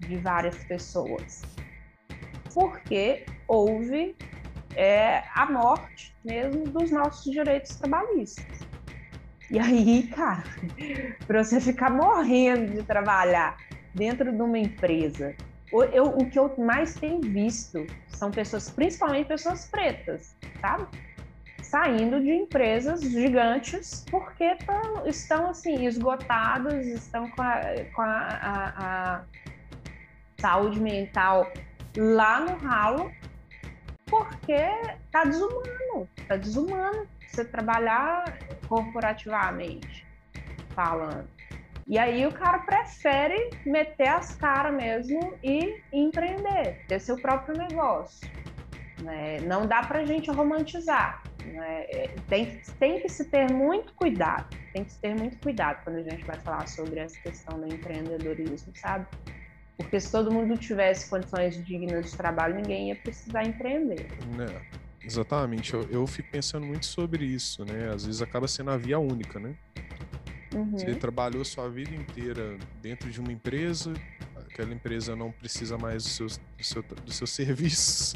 de 0.00 0.16
várias 0.16 0.56
pessoas? 0.64 1.42
porque 2.58 3.24
houve 3.46 4.16
é, 4.74 5.22
a 5.32 5.46
morte 5.46 6.12
mesmo 6.24 6.64
dos 6.64 6.90
nossos 6.90 7.30
direitos 7.30 7.76
trabalhistas. 7.76 8.66
E 9.48 9.58
aí, 9.58 10.08
cara, 10.08 10.42
para 11.26 11.44
você 11.44 11.60
ficar 11.60 11.90
morrendo 11.90 12.72
de 12.72 12.82
trabalhar 12.82 13.56
dentro 13.94 14.32
de 14.32 14.42
uma 14.42 14.58
empresa, 14.58 15.34
eu, 15.72 16.06
o 16.06 16.30
que 16.30 16.38
eu 16.38 16.54
mais 16.58 16.94
tenho 16.94 17.20
visto 17.20 17.86
são 18.08 18.30
pessoas, 18.30 18.70
principalmente 18.70 19.26
pessoas 19.26 19.66
pretas, 19.66 20.34
sabe? 20.60 20.86
Saindo 21.62 22.20
de 22.20 22.30
empresas 22.30 23.02
gigantes 23.02 24.04
porque 24.10 24.56
tão, 24.64 25.06
estão 25.06 25.50
assim 25.50 25.84
esgotados, 25.86 26.74
estão 26.86 27.28
com, 27.30 27.42
a, 27.42 27.60
com 27.94 28.02
a, 28.02 28.06
a, 28.06 29.16
a 29.16 29.24
saúde 30.40 30.80
mental 30.80 31.52
lá 31.96 32.40
no 32.40 32.56
ralo, 32.56 33.12
porque 34.06 34.70
tá 35.12 35.24
desumano, 35.24 36.08
tá 36.26 36.36
desumano 36.36 37.06
você 37.26 37.44
trabalhar 37.44 38.38
corporativamente 38.66 40.06
falando. 40.74 41.37
E 41.88 41.96
aí 41.96 42.26
o 42.26 42.32
cara 42.32 42.58
prefere 42.58 43.48
meter 43.64 44.08
as 44.08 44.34
caras 44.36 44.74
mesmo 44.74 45.32
e 45.42 45.80
empreender, 45.90 46.84
ter 46.86 47.00
seu 47.00 47.16
próprio 47.16 47.56
negócio. 47.56 48.28
Né? 49.02 49.40
Não 49.40 49.66
dá 49.66 49.82
para 49.82 50.00
a 50.00 50.04
gente 50.04 50.30
romantizar. 50.30 51.22
Né? 51.42 51.86
Tem, 52.28 52.60
tem 52.78 53.00
que 53.00 53.08
se 53.08 53.24
ter 53.24 53.50
muito 53.50 53.94
cuidado, 53.94 54.54
tem 54.74 54.84
que 54.84 54.92
se 54.92 55.00
ter 55.00 55.14
muito 55.14 55.38
cuidado 55.38 55.82
quando 55.82 55.96
a 55.96 56.02
gente 56.02 56.22
vai 56.26 56.38
falar 56.40 56.68
sobre 56.68 57.00
essa 57.00 57.18
questão 57.20 57.58
do 57.58 57.72
empreendedorismo, 57.72 58.70
sabe? 58.76 59.06
Porque 59.78 59.98
se 59.98 60.12
todo 60.12 60.30
mundo 60.30 60.58
tivesse 60.58 61.08
condições 61.08 61.64
dignas 61.64 62.10
de 62.10 62.16
trabalho, 62.18 62.56
ninguém 62.56 62.88
ia 62.88 62.96
precisar 62.96 63.44
empreender. 63.44 64.08
É, 64.38 65.06
exatamente. 65.06 65.72
Eu, 65.72 65.88
eu 65.90 66.06
fico 66.06 66.28
pensando 66.30 66.66
muito 66.66 66.84
sobre 66.84 67.24
isso, 67.24 67.64
né? 67.64 67.88
Às 67.94 68.04
vezes 68.04 68.20
acaba 68.20 68.46
sendo 68.46 68.72
a 68.72 68.76
via 68.76 68.98
única, 68.98 69.38
né? 69.38 69.54
Uhum. 70.58 70.72
Você 70.72 70.94
trabalhou 70.94 71.44
sua 71.44 71.68
vida 71.68 71.94
inteira 71.94 72.58
dentro 72.82 73.10
de 73.10 73.20
uma 73.20 73.32
empresa, 73.32 73.94
aquela 74.36 74.74
empresa 74.74 75.14
não 75.14 75.30
precisa 75.30 75.78
mais 75.78 76.02
dos 76.02 76.12
seus, 76.12 76.36
do 76.36 76.64
seu, 76.64 76.82
dos 76.82 77.14
seus 77.14 77.30
serviços, 77.34 78.14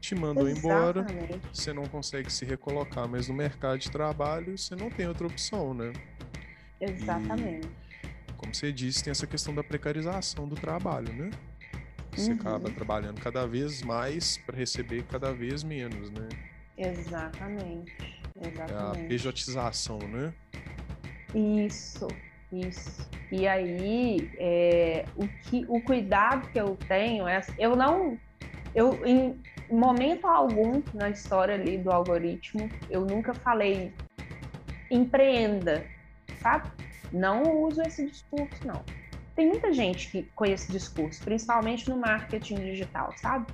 te 0.00 0.14
mandou 0.14 0.48
embora, 0.48 1.06
você 1.52 1.72
não 1.72 1.86
consegue 1.86 2.30
se 2.32 2.44
recolocar 2.44 3.08
mais 3.08 3.28
no 3.28 3.34
mercado 3.34 3.78
de 3.78 3.90
trabalho, 3.90 4.58
você 4.58 4.74
não 4.74 4.90
tem 4.90 5.06
outra 5.06 5.26
opção, 5.26 5.72
né? 5.72 5.92
Exatamente. 6.80 7.68
E 8.28 8.32
como 8.36 8.54
você 8.54 8.72
disse, 8.72 9.04
tem 9.04 9.12
essa 9.12 9.26
questão 9.26 9.54
da 9.54 9.62
precarização 9.62 10.48
do 10.48 10.56
trabalho, 10.56 11.12
né? 11.12 11.30
Você 12.12 12.32
uhum. 12.32 12.36
acaba 12.36 12.70
trabalhando 12.70 13.20
cada 13.20 13.46
vez 13.46 13.82
mais 13.82 14.36
para 14.38 14.56
receber 14.56 15.04
cada 15.04 15.32
vez 15.32 15.62
menos, 15.62 16.10
né? 16.10 16.28
Exatamente. 16.76 17.96
Exatamente. 18.40 19.00
É 19.00 19.04
a 19.04 19.08
pejotização, 19.08 19.98
né? 19.98 20.34
Isso, 21.34 22.06
isso. 22.52 23.08
E 23.30 23.48
aí, 23.48 24.30
é, 24.38 25.04
o, 25.16 25.26
que, 25.26 25.64
o 25.68 25.80
cuidado 25.80 26.48
que 26.50 26.60
eu 26.60 26.76
tenho 26.86 27.26
é. 27.26 27.40
Eu 27.58 27.74
não. 27.74 28.18
Eu, 28.74 29.04
em 29.04 29.40
momento 29.70 30.26
algum 30.26 30.82
na 30.92 31.10
história 31.10 31.54
ali 31.54 31.78
do 31.78 31.90
algoritmo, 31.90 32.68
eu 32.90 33.04
nunca 33.04 33.34
falei 33.34 33.92
empreenda, 34.90 35.84
sabe? 36.40 36.70
Não 37.12 37.62
uso 37.62 37.82
esse 37.82 38.06
discurso, 38.06 38.66
não. 38.66 38.84
Tem 39.34 39.48
muita 39.48 39.72
gente 39.72 40.10
que 40.10 40.22
conhece 40.34 40.64
esse 40.64 40.72
discurso, 40.72 41.22
principalmente 41.24 41.88
no 41.88 41.96
marketing 41.96 42.56
digital, 42.56 43.12
sabe? 43.16 43.46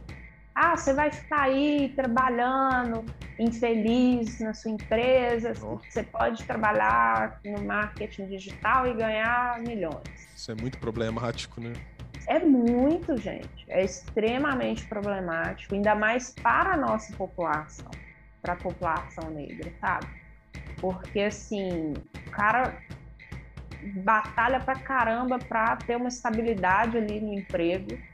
Ah, 0.62 0.76
você 0.76 0.92
vai 0.92 1.10
ficar 1.10 1.44
aí 1.44 1.90
trabalhando 1.96 3.02
infeliz 3.38 4.38
na 4.40 4.52
sua 4.52 4.72
empresa, 4.72 5.54
oh. 5.62 5.78
você 5.78 6.02
pode 6.02 6.44
trabalhar 6.44 7.40
no 7.42 7.64
marketing 7.64 8.26
digital 8.26 8.86
e 8.86 8.92
ganhar 8.92 9.58
milhões. 9.60 10.04
Isso 10.36 10.52
é 10.52 10.54
muito 10.54 10.76
problemático, 10.76 11.62
né? 11.62 11.72
É 12.26 12.40
muito, 12.40 13.16
gente. 13.16 13.64
É 13.68 13.82
extremamente 13.82 14.84
problemático, 14.86 15.74
ainda 15.74 15.94
mais 15.94 16.34
para 16.34 16.74
a 16.74 16.76
nossa 16.76 17.16
população, 17.16 17.90
para 18.42 18.52
a 18.52 18.56
população 18.56 19.30
negra, 19.30 19.72
sabe? 19.80 20.08
Porque, 20.78 21.20
assim, 21.20 21.94
o 22.26 22.30
cara 22.32 22.76
batalha 24.04 24.60
pra 24.60 24.74
caramba 24.74 25.38
para 25.38 25.76
ter 25.76 25.96
uma 25.96 26.08
estabilidade 26.08 26.98
ali 26.98 27.18
no 27.18 27.32
emprego. 27.32 28.09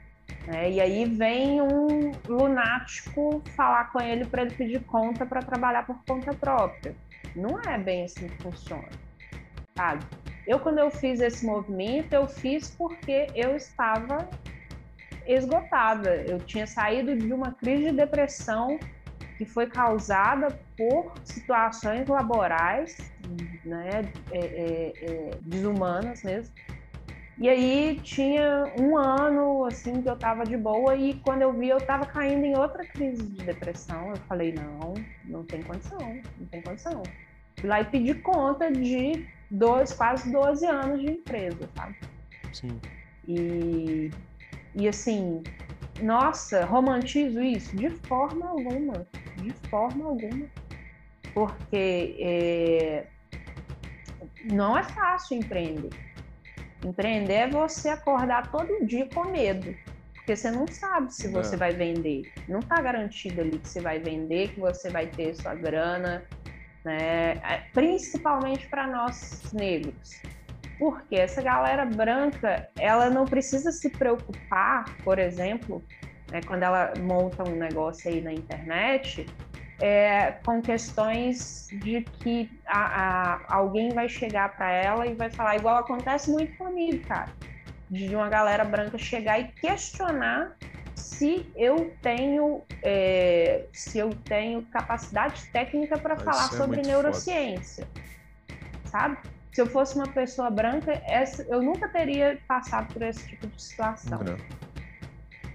Né? 0.47 0.71
E 0.71 0.81
aí 0.81 1.05
vem 1.05 1.61
um 1.61 2.11
lunático 2.27 3.41
falar 3.55 3.91
com 3.91 3.99
ele 3.99 4.25
para 4.25 4.43
ele 4.43 4.51
pedir 4.51 4.83
conta 4.85 5.25
para 5.25 5.41
trabalhar 5.41 5.85
por 5.85 5.97
conta 6.07 6.33
própria. 6.33 6.95
Não 7.35 7.59
é 7.61 7.77
bem 7.77 8.05
assim 8.05 8.27
que 8.27 8.43
funciona, 8.43 8.89
sabe? 9.75 10.03
Eu, 10.47 10.59
quando 10.59 10.79
eu 10.79 10.89
fiz 10.89 11.19
esse 11.19 11.45
movimento, 11.45 12.13
eu 12.13 12.27
fiz 12.27 12.69
porque 12.69 13.27
eu 13.35 13.55
estava 13.55 14.29
esgotada. 15.27 16.15
Eu 16.15 16.39
tinha 16.39 16.65
saído 16.65 17.15
de 17.17 17.33
uma 17.33 17.51
crise 17.51 17.91
de 17.91 17.97
depressão 17.97 18.79
que 19.37 19.45
foi 19.45 19.67
causada 19.67 20.47
por 20.77 21.13
situações 21.23 22.07
laborais, 22.07 22.97
né, 23.63 24.09
é, 24.31 24.39
é, 24.39 24.93
é, 25.01 25.31
desumanas 25.41 26.23
mesmo. 26.23 26.55
E 27.39 27.47
aí 27.47 27.99
tinha 28.01 28.65
um 28.79 28.97
ano 28.97 29.65
assim 29.65 30.01
que 30.01 30.09
eu 30.09 30.17
tava 30.17 30.43
de 30.43 30.57
boa 30.57 30.95
e 30.95 31.13
quando 31.19 31.43
eu 31.43 31.53
vi 31.53 31.69
eu 31.69 31.79
tava 31.79 32.05
caindo 32.05 32.43
em 32.45 32.57
outra 32.57 32.83
crise 32.83 33.21
de 33.21 33.45
depressão. 33.45 34.09
Eu 34.09 34.17
falei, 34.27 34.53
não, 34.53 34.95
não 35.23 35.43
tem 35.43 35.61
condição, 35.61 35.99
não 36.39 36.47
tem 36.47 36.61
condição. 36.63 37.03
Fui 37.59 37.69
lá 37.69 37.81
e 37.81 37.85
pedi 37.85 38.15
conta 38.15 38.71
de 38.71 39.27
dois, 39.51 39.93
quase 39.93 40.31
12 40.31 40.65
anos 40.65 40.99
de 40.99 41.11
empresa, 41.11 41.69
sabe? 41.75 41.95
Sim. 42.53 42.81
E, 43.27 44.09
e 44.73 44.87
assim, 44.87 45.43
nossa, 46.01 46.65
romantizo 46.65 47.41
isso? 47.41 47.75
De 47.75 47.89
forma 47.89 48.47
alguma. 48.47 49.05
De 49.35 49.51
forma 49.69 50.05
alguma. 50.05 50.47
Porque 51.35 52.15
é, 52.19 53.05
não 54.51 54.75
é 54.75 54.81
fácil 54.81 55.37
empreender. 55.37 56.06
Empreender 56.83 57.33
é 57.33 57.49
você 57.49 57.89
acordar 57.89 58.51
todo 58.51 58.85
dia 58.85 59.07
com 59.13 59.25
medo. 59.25 59.75
Porque 60.13 60.35
você 60.35 60.51
não 60.51 60.67
sabe 60.67 61.13
se 61.13 61.27
você 61.29 61.55
é. 61.55 61.57
vai 61.57 61.73
vender. 61.73 62.31
Não 62.47 62.59
está 62.59 62.81
garantido 62.81 63.41
ali 63.41 63.57
que 63.57 63.67
você 63.67 63.79
vai 63.79 63.99
vender, 63.99 64.49
que 64.49 64.59
você 64.59 64.89
vai 64.89 65.07
ter 65.07 65.35
sua 65.35 65.55
grana. 65.55 66.23
Né? 66.83 67.31
É, 67.43 67.63
principalmente 67.73 68.67
para 68.67 68.87
nós 68.87 69.51
negros. 69.53 70.21
Porque 70.77 71.15
essa 71.15 71.41
galera 71.41 71.85
branca, 71.85 72.69
ela 72.77 73.09
não 73.09 73.25
precisa 73.25 73.71
se 73.71 73.89
preocupar, 73.89 74.85
por 75.03 75.17
exemplo, 75.17 75.83
né, 76.31 76.41
quando 76.45 76.63
ela 76.63 76.93
monta 76.99 77.47
um 77.47 77.55
negócio 77.55 78.09
aí 78.09 78.21
na 78.21 78.31
internet, 78.31 79.25
é, 79.79 80.31
com 80.43 80.61
questões 80.61 81.67
de 81.71 82.01
que 82.19 82.49
a, 82.65 82.79
a, 82.79 83.55
alguém 83.55 83.89
vai 83.89 84.09
chegar 84.09 84.55
para 84.55 84.71
ela 84.71 85.05
e 85.05 85.13
vai 85.13 85.29
falar, 85.29 85.55
igual 85.55 85.77
acontece 85.77 86.31
muito 86.31 86.57
comigo, 86.57 87.05
cara, 87.07 87.29
de 87.89 88.15
uma 88.15 88.29
galera 88.29 88.63
branca 88.63 88.97
chegar 88.97 89.39
e 89.39 89.47
questionar 89.49 90.55
se 90.95 91.45
eu 91.55 91.93
tenho 92.01 92.63
é, 92.81 93.65
se 93.71 93.99
eu 93.99 94.09
tenho 94.25 94.63
capacidade 94.63 95.45
técnica 95.51 95.97
para 95.97 96.17
falar 96.17 96.45
é 96.45 96.57
sobre 96.57 96.81
neurociência, 96.81 97.85
foda. 97.85 98.89
sabe? 98.89 99.17
se 99.57 99.61
eu 99.61 99.65
fosse 99.65 99.95
uma 99.95 100.07
pessoa 100.07 100.51
branca, 100.51 101.01
essa, 101.03 101.41
eu 101.49 101.63
nunca 101.63 101.89
teria 101.89 102.39
passado 102.47 102.93
por 102.93 103.01
esse 103.01 103.27
tipo 103.27 103.47
de 103.47 103.59
situação. 103.59 104.19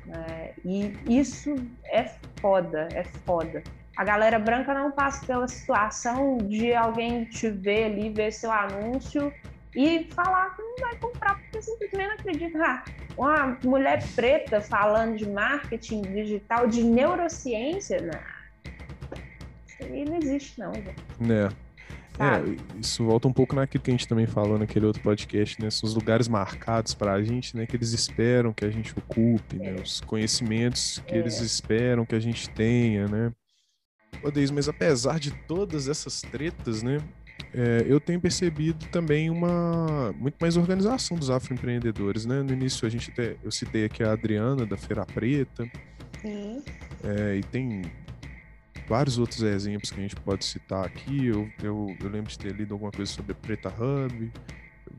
É, 0.08 0.52
e 0.64 0.92
isso 1.06 1.54
é 1.84 2.10
foda, 2.40 2.88
é 2.92 3.04
foda. 3.04 3.62
A 4.02 4.04
galera 4.04 4.36
branca 4.36 4.74
não 4.74 4.90
passa 4.90 5.24
pela 5.24 5.46
situação 5.46 6.36
de 6.38 6.74
alguém 6.74 7.24
te 7.24 7.48
ver 7.48 7.84
ali, 7.84 8.10
ver 8.10 8.32
seu 8.32 8.50
anúncio 8.50 9.32
e 9.76 10.08
falar 10.12 10.56
que 10.56 10.60
não 10.60 10.74
vai 10.80 10.96
comprar 10.96 11.38
porque 11.38 11.62
simplesmente 11.62 12.08
não 12.08 12.14
acredita. 12.14 12.58
Ah, 12.64 12.84
uma 13.16 13.58
mulher 13.62 14.02
preta 14.16 14.60
falando 14.60 15.16
de 15.16 15.30
marketing 15.30 16.02
digital, 16.02 16.66
de 16.66 16.82
neurociência, 16.82 18.02
não. 18.02 18.72
Isso 19.68 19.76
aí 19.84 20.04
não 20.04 20.16
existe, 20.16 20.58
não. 20.58 20.72
Né? 21.20 21.48
É, 22.18 22.80
isso 22.80 23.04
volta 23.04 23.28
um 23.28 23.32
pouco 23.32 23.54
naquilo 23.54 23.84
que 23.84 23.90
a 23.92 23.94
gente 23.94 24.08
também 24.08 24.26
falou 24.26 24.58
naquele 24.58 24.84
outro 24.84 25.00
podcast, 25.00 25.62
né? 25.62 25.70
São 25.70 25.88
os 25.88 25.94
lugares 25.94 26.26
marcados 26.26 26.92
para 26.92 27.12
a 27.12 27.22
gente, 27.22 27.56
né? 27.56 27.66
Que 27.66 27.76
eles 27.76 27.92
esperam 27.92 28.52
que 28.52 28.64
a 28.64 28.70
gente 28.70 28.92
ocupe, 28.98 29.58
né? 29.58 29.76
Os 29.80 30.00
conhecimentos 30.00 31.00
que 31.06 31.14
é. 31.14 31.18
eles 31.18 31.38
esperam 31.38 32.04
que 32.04 32.16
a 32.16 32.20
gente 32.20 32.50
tenha, 32.50 33.06
né? 33.06 33.32
Odeis, 34.22 34.50
mas 34.50 34.68
apesar 34.68 35.18
de 35.18 35.30
todas 35.30 35.88
essas 35.88 36.22
tretas, 36.22 36.82
né? 36.82 36.98
É, 37.54 37.84
eu 37.86 38.00
tenho 38.00 38.20
percebido 38.20 38.86
também 38.86 39.28
uma 39.28 40.12
muito 40.18 40.36
mais 40.40 40.56
organização 40.56 41.16
dos 41.16 41.28
afroempreendedores, 41.28 42.24
né? 42.24 42.42
No 42.42 42.52
início 42.52 42.86
a 42.86 42.90
gente 42.90 43.10
até, 43.10 43.36
eu 43.42 43.50
citei 43.50 43.84
aqui 43.84 44.02
a 44.02 44.12
Adriana 44.12 44.64
da 44.64 44.76
Feira 44.76 45.04
Preta. 45.04 45.70
Sim. 46.22 46.62
É, 47.04 47.36
e 47.36 47.42
tem 47.42 47.82
vários 48.88 49.18
outros 49.18 49.42
exemplos 49.42 49.90
que 49.90 49.98
a 49.98 50.02
gente 50.02 50.16
pode 50.16 50.44
citar 50.44 50.84
aqui. 50.84 51.26
Eu, 51.26 51.50
eu, 51.62 51.96
eu 52.00 52.08
lembro 52.08 52.30
de 52.30 52.38
ter 52.38 52.52
lido 52.54 52.74
alguma 52.74 52.90
coisa 52.90 53.10
sobre 53.10 53.32
a 53.32 53.34
Preta 53.34 53.68
Hub, 53.68 54.32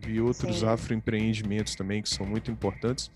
vi 0.06 0.20
outros 0.22 0.64
afroempreendimentos 0.64 1.76
também 1.76 2.02
que 2.02 2.10
são 2.10 2.26
muito 2.26 2.52
importantes. 2.52 3.10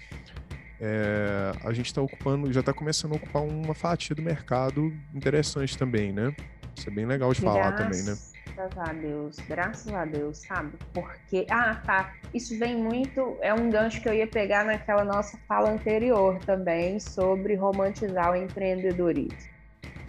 É, 0.79 1.51
a 1.63 1.73
gente 1.73 1.87
está 1.87 2.01
ocupando, 2.01 2.51
já 2.53 2.59
está 2.59 2.73
começando 2.73 3.13
a 3.13 3.15
ocupar 3.15 3.41
uma 3.43 3.73
fatia 3.73 4.15
do 4.15 4.21
mercado 4.21 4.93
interessante 5.13 5.77
também, 5.77 6.13
né? 6.13 6.35
Isso 6.75 6.89
é 6.89 6.91
bem 6.91 7.05
legal 7.05 7.33
de 7.33 7.41
falar 7.41 7.71
também, 7.73 8.03
né? 8.03 8.15
Graças 8.55 8.77
a 8.77 8.93
Deus, 8.93 9.37
graças 9.47 9.93
a 9.93 10.05
Deus, 10.05 10.37
sabe? 10.39 10.73
Porque, 10.93 11.45
ah, 11.49 11.75
tá, 11.85 12.13
isso 12.33 12.57
vem 12.57 12.75
muito, 12.75 13.37
é 13.41 13.53
um 13.53 13.69
gancho 13.69 14.01
que 14.01 14.09
eu 14.09 14.13
ia 14.13 14.27
pegar 14.27 14.65
naquela 14.65 15.03
nossa 15.03 15.37
fala 15.47 15.69
anterior 15.69 16.39
também 16.39 16.99
sobre 16.99 17.55
romantizar 17.55 18.31
o 18.31 18.35
empreendedorismo. 18.35 19.57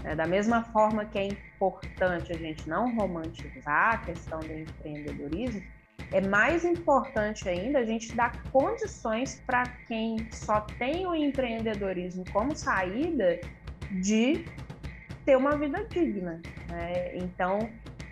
É, 0.04 0.14
da 0.14 0.26
mesma 0.26 0.64
forma 0.64 1.04
que 1.04 1.18
é 1.18 1.26
importante 1.26 2.32
a 2.32 2.36
gente 2.36 2.68
não 2.68 2.94
romantizar 2.94 3.94
a 3.94 3.98
questão 3.98 4.38
do 4.40 4.52
empreendedorismo, 4.52 5.62
é 6.12 6.20
mais 6.20 6.64
importante 6.64 7.48
ainda 7.48 7.80
a 7.80 7.84
gente 7.84 8.14
dar 8.14 8.42
condições 8.50 9.42
para 9.46 9.64
quem 9.86 10.26
só 10.32 10.60
tem 10.78 11.06
o 11.06 11.14
empreendedorismo 11.14 12.24
como 12.32 12.56
saída 12.56 13.40
de 13.90 14.44
ter 15.24 15.36
uma 15.36 15.56
vida 15.56 15.84
digna. 15.84 16.40
Né? 16.70 17.16
Então, 17.16 17.68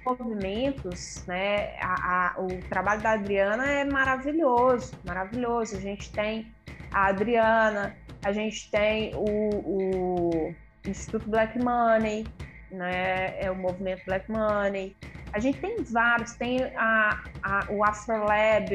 movimentos, 0.06 1.24
né? 1.26 1.76
A, 1.80 2.34
a, 2.36 2.40
o 2.40 2.46
trabalho 2.68 3.02
da 3.02 3.12
Adriana 3.12 3.66
é 3.66 3.84
maravilhoso, 3.84 4.92
maravilhoso. 5.04 5.76
A 5.76 5.80
gente 5.80 6.12
tem 6.12 6.52
a 6.92 7.08
Adriana, 7.08 7.96
a 8.24 8.32
gente 8.32 8.70
tem 8.70 9.12
o, 9.14 9.24
o 9.24 10.54
Instituto 10.86 11.28
Black 11.28 11.58
Money, 11.58 12.26
né? 12.70 13.40
É 13.40 13.50
o 13.50 13.56
movimento 13.56 14.04
Black 14.06 14.30
Money. 14.30 14.96
A 15.36 15.38
gente 15.38 15.60
tem 15.60 15.76
vários, 15.82 16.32
tem 16.32 16.64
a, 16.74 17.22
a, 17.42 17.66
o 17.68 17.84
Afrolab, 17.84 18.70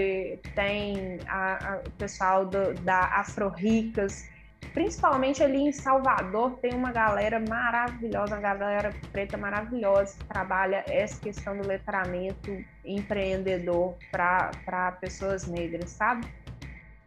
tem 0.53 1.17
a, 1.27 1.81
o 1.83 1.89
pessoal 1.93 2.45
do, 2.45 2.75
da 2.83 2.99
Afro 2.99 3.49
Ricas, 3.49 4.29
principalmente 4.71 5.41
ali 5.41 5.57
em 5.57 5.71
Salvador, 5.71 6.59
tem 6.59 6.75
uma 6.75 6.91
galera 6.91 7.39
maravilhosa, 7.39 8.35
uma 8.35 8.41
galera 8.41 8.93
preta 9.11 9.39
maravilhosa 9.39 10.15
que 10.19 10.25
trabalha 10.25 10.85
essa 10.87 11.19
questão 11.19 11.57
do 11.57 11.67
letramento 11.67 12.63
empreendedor 12.85 13.97
para 14.11 14.91
pessoas 15.01 15.47
negras, 15.47 15.89
sabe? 15.89 16.27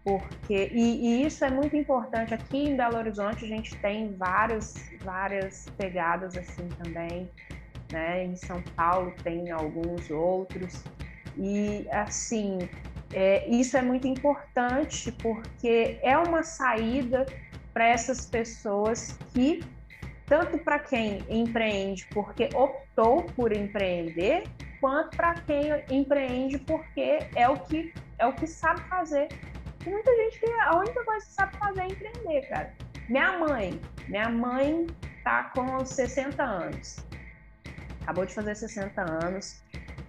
Porque, 0.02 0.68
e, 0.72 1.22
e, 1.22 1.26
isso 1.26 1.44
é 1.44 1.50
muito 1.50 1.76
importante. 1.76 2.34
Aqui 2.34 2.58
em 2.58 2.76
Belo 2.76 2.96
Horizonte 2.96 3.44
a 3.44 3.48
gente 3.48 3.76
tem 3.76 4.16
vários, 4.16 4.74
várias 5.04 5.66
pegadas 5.78 6.36
assim 6.36 6.68
também. 6.82 7.30
Né? 7.92 8.24
Em 8.24 8.36
São 8.36 8.62
Paulo 8.76 9.12
tem 9.22 9.50
alguns 9.50 10.10
outros. 10.10 10.82
E 11.36 11.86
assim, 11.90 12.68
é, 13.12 13.48
isso 13.48 13.76
é 13.76 13.82
muito 13.82 14.06
importante 14.06 15.12
porque 15.12 15.98
é 16.02 16.16
uma 16.18 16.42
saída 16.42 17.26
para 17.72 17.86
essas 17.86 18.26
pessoas 18.26 19.18
que, 19.32 19.64
tanto 20.26 20.58
para 20.58 20.78
quem 20.78 21.24
empreende 21.28 22.06
porque 22.12 22.48
optou 22.54 23.24
por 23.36 23.52
empreender, 23.52 24.44
quanto 24.80 25.16
para 25.16 25.34
quem 25.34 25.70
empreende 25.90 26.58
porque 26.58 27.20
é 27.34 27.48
o 27.48 27.58
que, 27.58 27.92
é 28.18 28.26
o 28.26 28.32
que 28.32 28.46
sabe 28.46 28.80
fazer. 28.82 29.28
Tem 29.78 29.92
muita 29.92 30.14
gente 30.16 30.40
que 30.40 30.50
a 30.50 30.76
única 30.76 31.04
coisa 31.04 31.24
que 31.26 31.32
sabe 31.32 31.56
fazer 31.56 31.80
é 31.80 31.86
empreender, 31.86 32.48
cara. 32.48 32.72
Minha 33.08 33.38
mãe, 33.38 33.80
minha 34.08 34.28
mãe 34.28 34.86
tá 35.22 35.52
com 35.54 35.84
60 35.84 36.42
anos. 36.42 37.04
Acabou 38.04 38.24
de 38.24 38.34
fazer 38.34 38.54
60 38.54 39.00
anos. 39.24 39.62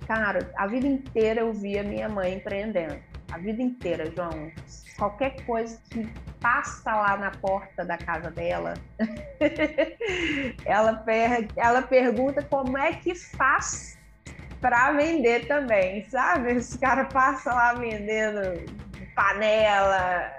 Cara, 0.06 0.52
a 0.56 0.68
vida 0.68 0.86
inteira 0.86 1.42
eu 1.42 1.54
via 1.54 1.82
minha 1.82 2.08
mãe 2.08 2.36
empreendendo. 2.36 2.98
A 3.32 3.38
vida 3.38 3.62
inteira, 3.62 4.12
João. 4.16 4.52
Qualquer 4.98 5.44
coisa 5.46 5.80
que 5.90 6.08
passa 6.40 6.94
lá 6.94 7.18
na 7.18 7.32
porta 7.32 7.84
da 7.84 7.98
casa 7.98 8.30
dela, 8.30 8.76
ela, 10.64 10.94
per 10.94 11.48
ela 11.56 11.82
pergunta 11.82 12.44
como 12.44 12.78
é 12.78 12.94
que 12.94 13.16
faz 13.16 13.98
para 14.62 14.92
vender 14.92 15.48
também, 15.48 16.08
sabe? 16.10 16.54
Esse 16.54 16.78
cara 16.78 17.06
passa 17.06 17.54
lá 17.54 17.74
vendendo 17.74 18.40
panela, 19.16 20.32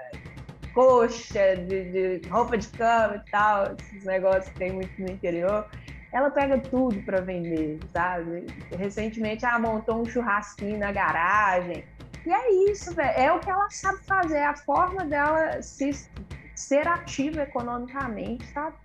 coxa, 0.73 1.55
de, 1.55 2.19
de, 2.19 2.29
roupa 2.29 2.57
de 2.57 2.67
cama 2.69 3.23
e 3.25 3.31
tal, 3.31 3.75
esses 3.79 4.05
negócios 4.05 4.47
que 4.49 4.59
tem 4.59 4.71
muito 4.71 5.01
no 5.01 5.09
interior. 5.09 5.67
Ela 6.11 6.29
pega 6.31 6.57
tudo 6.57 7.01
para 7.03 7.21
vender, 7.21 7.79
sabe? 7.91 8.45
Recentemente 8.77 9.45
ela 9.45 9.59
montou 9.59 10.01
um 10.01 10.05
churrasquinho 10.05 10.77
na 10.77 10.91
garagem. 10.91 11.83
E 12.25 12.31
é 12.31 12.71
isso, 12.71 12.93
velho. 12.93 13.17
É 13.17 13.31
o 13.31 13.39
que 13.39 13.49
ela 13.49 13.69
sabe 13.69 14.03
fazer, 14.03 14.37
é 14.37 14.45
a 14.45 14.55
forma 14.55 15.05
dela 15.05 15.61
se, 15.61 15.91
ser 16.55 16.87
ativa 16.87 17.43
economicamente, 17.43 18.45
sabe? 18.47 18.75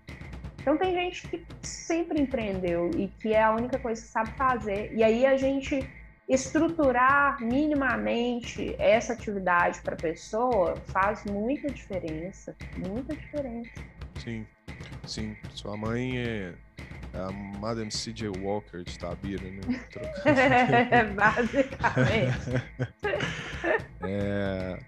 Então 0.61 0.77
tem 0.77 0.95
gente 0.95 1.27
que 1.27 1.45
sempre 1.61 2.21
empreendeu 2.21 2.91
e 2.97 3.09
que 3.09 3.33
é 3.33 3.43
a 3.43 3.53
única 3.53 3.79
coisa 3.79 4.01
que 4.01 4.09
sabe 4.09 4.31
fazer. 4.33 4.93
E 4.95 5.03
aí 5.03 5.27
a 5.27 5.37
gente 5.37 5.85
estruturar 6.29 7.43
minimamente 7.43 8.77
essa 8.79 9.13
atividade 9.13 9.81
para 9.83 9.95
a 9.95 9.99
pessoa 9.99 10.77
faz 10.87 11.25
muita 11.25 11.69
diferença, 11.69 12.57
muita 12.77 13.15
diferença. 13.15 13.71
Sim, 14.19 14.47
sim. 15.05 15.37
Sua 15.51 15.77
mãe 15.77 16.19
é 16.19 16.55
a 17.15 17.31
Madame 17.31 17.91
C.J. 17.91 18.29
Walker 18.29 18.83
de 18.83 18.99
Tabira, 18.99 19.45
né? 19.45 19.61
Basicamente. 21.15 22.63
é... 24.03 24.79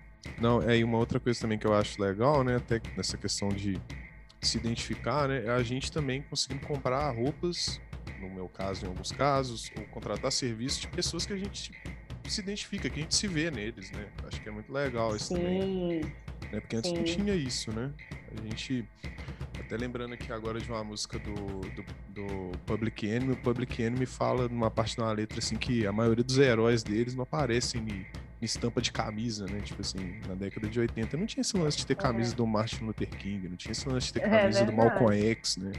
Não, 0.40 0.62
é 0.62 0.82
uma 0.82 0.98
outra 0.98 1.20
coisa 1.20 1.40
também 1.40 1.58
que 1.58 1.66
eu 1.66 1.74
acho 1.74 2.00
legal, 2.00 2.42
né? 2.42 2.56
Até 2.56 2.80
nessa 2.96 3.16
questão 3.16 3.48
de 3.48 3.80
se 4.40 4.58
identificar, 4.58 5.28
né? 5.28 5.44
É 5.46 5.50
a 5.50 5.62
gente 5.62 5.92
também 5.92 6.22
conseguindo 6.22 6.66
comprar 6.66 7.10
roupas 7.10 7.80
no 8.20 8.30
meu 8.30 8.48
caso, 8.48 8.84
em 8.84 8.88
alguns 8.88 9.12
casos, 9.12 9.70
ou 9.76 9.84
contratar 9.86 10.32
serviços 10.32 10.80
de 10.80 10.88
pessoas 10.88 11.26
que 11.26 11.32
a 11.32 11.36
gente 11.36 11.72
se 12.26 12.40
identifica, 12.40 12.88
que 12.88 13.00
a 13.00 13.02
gente 13.02 13.14
se 13.14 13.28
vê 13.28 13.50
neles, 13.50 13.90
né? 13.90 14.06
Acho 14.26 14.40
que 14.40 14.48
é 14.48 14.52
muito 14.52 14.72
legal 14.72 15.14
isso 15.14 15.28
Sim. 15.28 15.34
também. 15.34 16.00
Né? 16.52 16.60
Porque 16.60 16.76
antes 16.76 16.90
Sim. 16.90 16.96
não 16.96 17.04
tinha 17.04 17.34
isso, 17.34 17.72
né? 17.72 17.92
A 18.36 18.48
gente. 18.48 18.88
Até 19.58 19.76
lembrando 19.76 20.14
aqui 20.14 20.32
agora 20.32 20.60
de 20.60 20.68
uma 20.70 20.82
música 20.84 21.18
do, 21.18 21.34
do, 21.34 21.84
do 22.08 22.58
Public 22.66 23.06
Enemy, 23.06 23.32
o 23.32 23.36
Public 23.36 23.82
Enemy 23.82 24.06
fala 24.06 24.48
numa 24.48 24.70
parte 24.70 24.96
de 24.96 25.00
uma 25.02 25.12
letra 25.12 25.38
assim 25.38 25.56
que 25.56 25.86
a 25.86 25.92
maioria 25.92 26.24
dos 26.24 26.38
heróis 26.38 26.82
deles 26.82 27.14
não 27.14 27.22
aparecem 27.22 27.80
em, 27.82 28.06
em 28.42 28.44
estampa 28.44 28.80
de 28.82 28.92
camisa, 28.92 29.46
né? 29.46 29.60
Tipo 29.60 29.80
assim, 29.80 30.20
na 30.28 30.34
década 30.34 30.68
de 30.68 30.78
80 30.80 31.16
não 31.16 31.26
tinha 31.26 31.40
esse 31.42 31.56
lance 31.56 31.78
de 31.78 31.86
ter 31.86 31.96
camisa 31.96 32.34
do 32.34 32.46
Martin 32.46 32.84
Luther 32.84 33.08
King, 33.08 33.48
não 33.48 33.56
tinha 33.56 33.72
esse 33.72 33.88
lance 33.88 34.08
de 34.08 34.14
ter 34.14 34.22
É 34.24 34.28
camisa 34.28 34.64
do 34.64 34.66
verdade. 34.72 34.90
Malcolm 34.90 35.16
X, 35.30 35.56
né? 35.56 35.72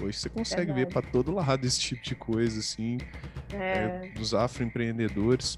Hoje 0.00 0.18
você 0.18 0.28
consegue 0.28 0.72
ver 0.72 0.86
Verdade. 0.86 0.92
para 0.94 1.10
todo 1.12 1.32
lado 1.32 1.64
esse 1.64 1.78
tipo 1.80 2.02
de 2.02 2.14
coisa, 2.16 2.58
assim, 2.58 2.98
É, 3.52 3.56
é, 4.06 4.12
dos 4.16 4.34
afroempreendedores. 4.34 5.56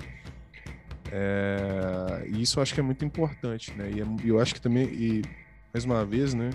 É, 1.16 2.26
e 2.26 2.42
isso 2.42 2.58
eu 2.58 2.62
acho 2.62 2.74
que 2.74 2.80
é 2.80 2.82
muito 2.82 3.04
importante, 3.04 3.72
né? 3.72 3.88
E 3.88 4.00
é- 4.00 4.24
e 4.24 4.28
eu 4.28 4.40
acho 4.40 4.52
que 4.52 4.60
também, 4.60 4.86
e 4.86 5.22
mais 5.72 5.84
uma 5.84 6.04
vez, 6.04 6.34
né? 6.34 6.50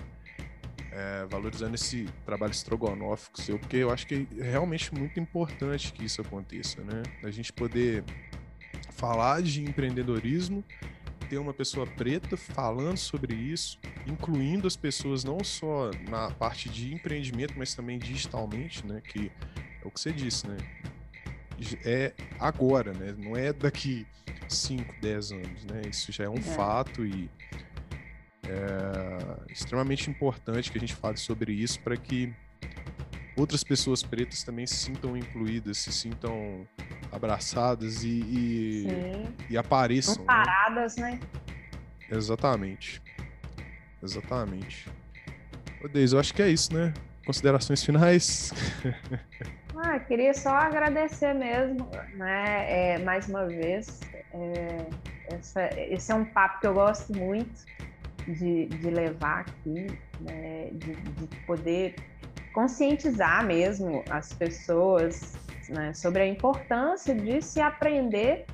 é, 0.92 1.24
valorizando 1.26 1.74
esse 1.74 2.06
trabalho 2.26 2.50
estrogonófico 2.50 3.40
seu, 3.40 3.58
porque 3.58 3.76
eu 3.76 3.90
acho 3.90 4.06
que 4.06 4.26
é 4.38 4.50
realmente 4.50 4.92
muito 4.92 5.20
importante 5.20 5.92
que 5.92 6.04
isso 6.04 6.20
aconteça, 6.20 6.82
né? 6.82 7.02
A 7.22 7.30
gente 7.30 7.52
poder 7.52 8.04
falar 8.90 9.40
de 9.40 9.62
empreendedorismo, 9.62 10.64
ter 11.28 11.38
uma 11.38 11.54
pessoa 11.54 11.86
preta 11.86 12.36
falando 12.36 12.96
sobre 12.96 13.34
isso, 13.34 13.78
incluindo 14.06 14.66
as 14.66 14.76
pessoas 14.76 15.22
não 15.22 15.44
só 15.44 15.90
na 16.08 16.30
parte 16.32 16.68
de 16.68 16.92
empreendimento, 16.92 17.54
mas 17.56 17.72
também 17.74 17.98
digitalmente, 17.98 18.84
né? 18.84 19.00
Que 19.00 19.30
é 19.82 19.86
o 19.86 19.90
que 19.90 20.00
você 20.00 20.12
disse, 20.12 20.46
né? 20.48 20.56
É 21.84 22.12
agora, 22.38 22.92
né? 22.92 23.14
Não 23.16 23.36
é 23.36 23.52
daqui 23.52 24.06
5, 24.54 24.94
10 25.00 25.32
anos, 25.32 25.64
né? 25.64 25.82
Isso 25.88 26.10
já 26.12 26.24
é 26.24 26.28
um 26.28 26.34
É. 26.36 26.40
fato 26.40 27.04
e 27.04 27.30
é 28.44 29.52
extremamente 29.52 30.10
importante 30.10 30.70
que 30.70 30.78
a 30.78 30.80
gente 30.80 30.94
fale 30.94 31.16
sobre 31.16 31.52
isso 31.52 31.78
para 31.80 31.96
que 31.96 32.32
outras 33.36 33.62
pessoas 33.62 34.02
pretas 34.02 34.42
também 34.42 34.66
se 34.66 34.74
sintam 34.76 35.16
incluídas, 35.16 35.78
se 35.78 35.92
sintam 35.92 36.66
abraçadas 37.12 38.02
e, 38.04 38.08
e, 38.08 38.86
e 39.50 39.56
apareçam. 39.56 40.16
né? 40.16 40.24
Paradas, 40.26 40.96
né? 40.96 41.18
Exatamente. 42.10 43.00
Exatamente. 44.02 44.88
Ô, 45.82 45.88
Deise, 45.88 46.14
eu 46.16 46.20
acho 46.20 46.34
que 46.34 46.42
é 46.42 46.48
isso, 46.50 46.72
né? 46.74 46.92
Considerações 47.24 47.84
finais? 47.84 48.52
Ah, 49.76 49.98
queria 50.00 50.34
só 50.34 50.50
agradecer 50.50 51.32
mesmo, 51.34 51.88
né? 52.14 52.94
É, 52.94 52.98
mais 52.98 53.28
uma 53.28 53.46
vez. 53.46 54.00
é, 54.32 54.86
essa- 55.34 55.70
esse 55.78 56.12
é 56.12 56.14
um 56.14 56.24
papo 56.24 56.60
que 56.60 56.66
eu 56.66 56.74
gosto 56.74 57.12
muito. 57.16 57.64
de, 58.28 58.66
de 58.66 58.90
levar 58.90 59.40
aqui, 59.40 59.86
né, 60.20 60.68
de, 60.72 60.92
de 60.94 61.36
poder 61.46 61.96
conscientizar 62.52 63.44
mesmo 63.44 64.04
as 64.10 64.32
pessoas 64.32 65.32
né, 65.68 65.92
sobre 65.94 66.22
a 66.22 66.26
importância 66.26 67.14
de 67.14 67.40
se 67.40 67.60
aprender 67.60 68.44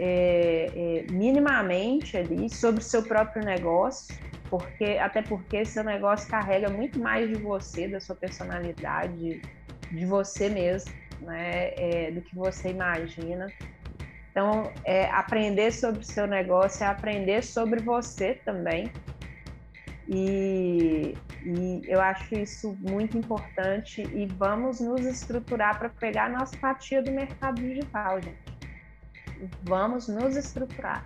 é, 0.00 0.70
é, 0.74 1.12
minimamente 1.12 2.16
ali 2.16 2.48
sobre 2.48 2.80
o 2.80 2.84
seu 2.84 3.02
próprio 3.02 3.44
negócio, 3.44 4.16
porque 4.48 4.98
até 5.00 5.22
porque 5.22 5.64
seu 5.64 5.84
negócio 5.84 6.28
carrega 6.28 6.68
muito 6.68 6.98
mais 6.98 7.28
de 7.28 7.36
você, 7.36 7.88
da 7.88 8.00
sua 8.00 8.16
personalidade, 8.16 9.40
de 9.90 10.06
você 10.06 10.48
mesmo, 10.48 10.92
né, 11.20 11.72
é, 11.76 12.10
do 12.10 12.20
que 12.20 12.34
você 12.34 12.70
imagina. 12.70 13.46
Então, 14.30 14.70
é, 14.84 15.08
aprender 15.10 15.72
sobre 15.72 16.00
o 16.00 16.04
seu 16.04 16.26
negócio 16.26 16.84
é 16.84 16.86
aprender 16.86 17.42
sobre 17.42 17.80
você 17.80 18.34
também. 18.44 18.92
E, 20.08 21.16
e 21.44 21.82
eu 21.86 22.00
acho 22.00 22.34
isso 22.34 22.76
muito 22.80 23.16
importante 23.16 24.02
e 24.02 24.26
vamos 24.26 24.78
nos 24.78 25.04
estruturar 25.04 25.78
para 25.78 25.88
pegar 25.88 26.26
a 26.26 26.28
nossa 26.28 26.56
fatia 26.58 27.02
do 27.02 27.10
mercado 27.10 27.60
digital, 27.60 28.20
gente. 28.20 28.46
Vamos 29.62 30.06
nos 30.06 30.36
estruturar, 30.36 31.04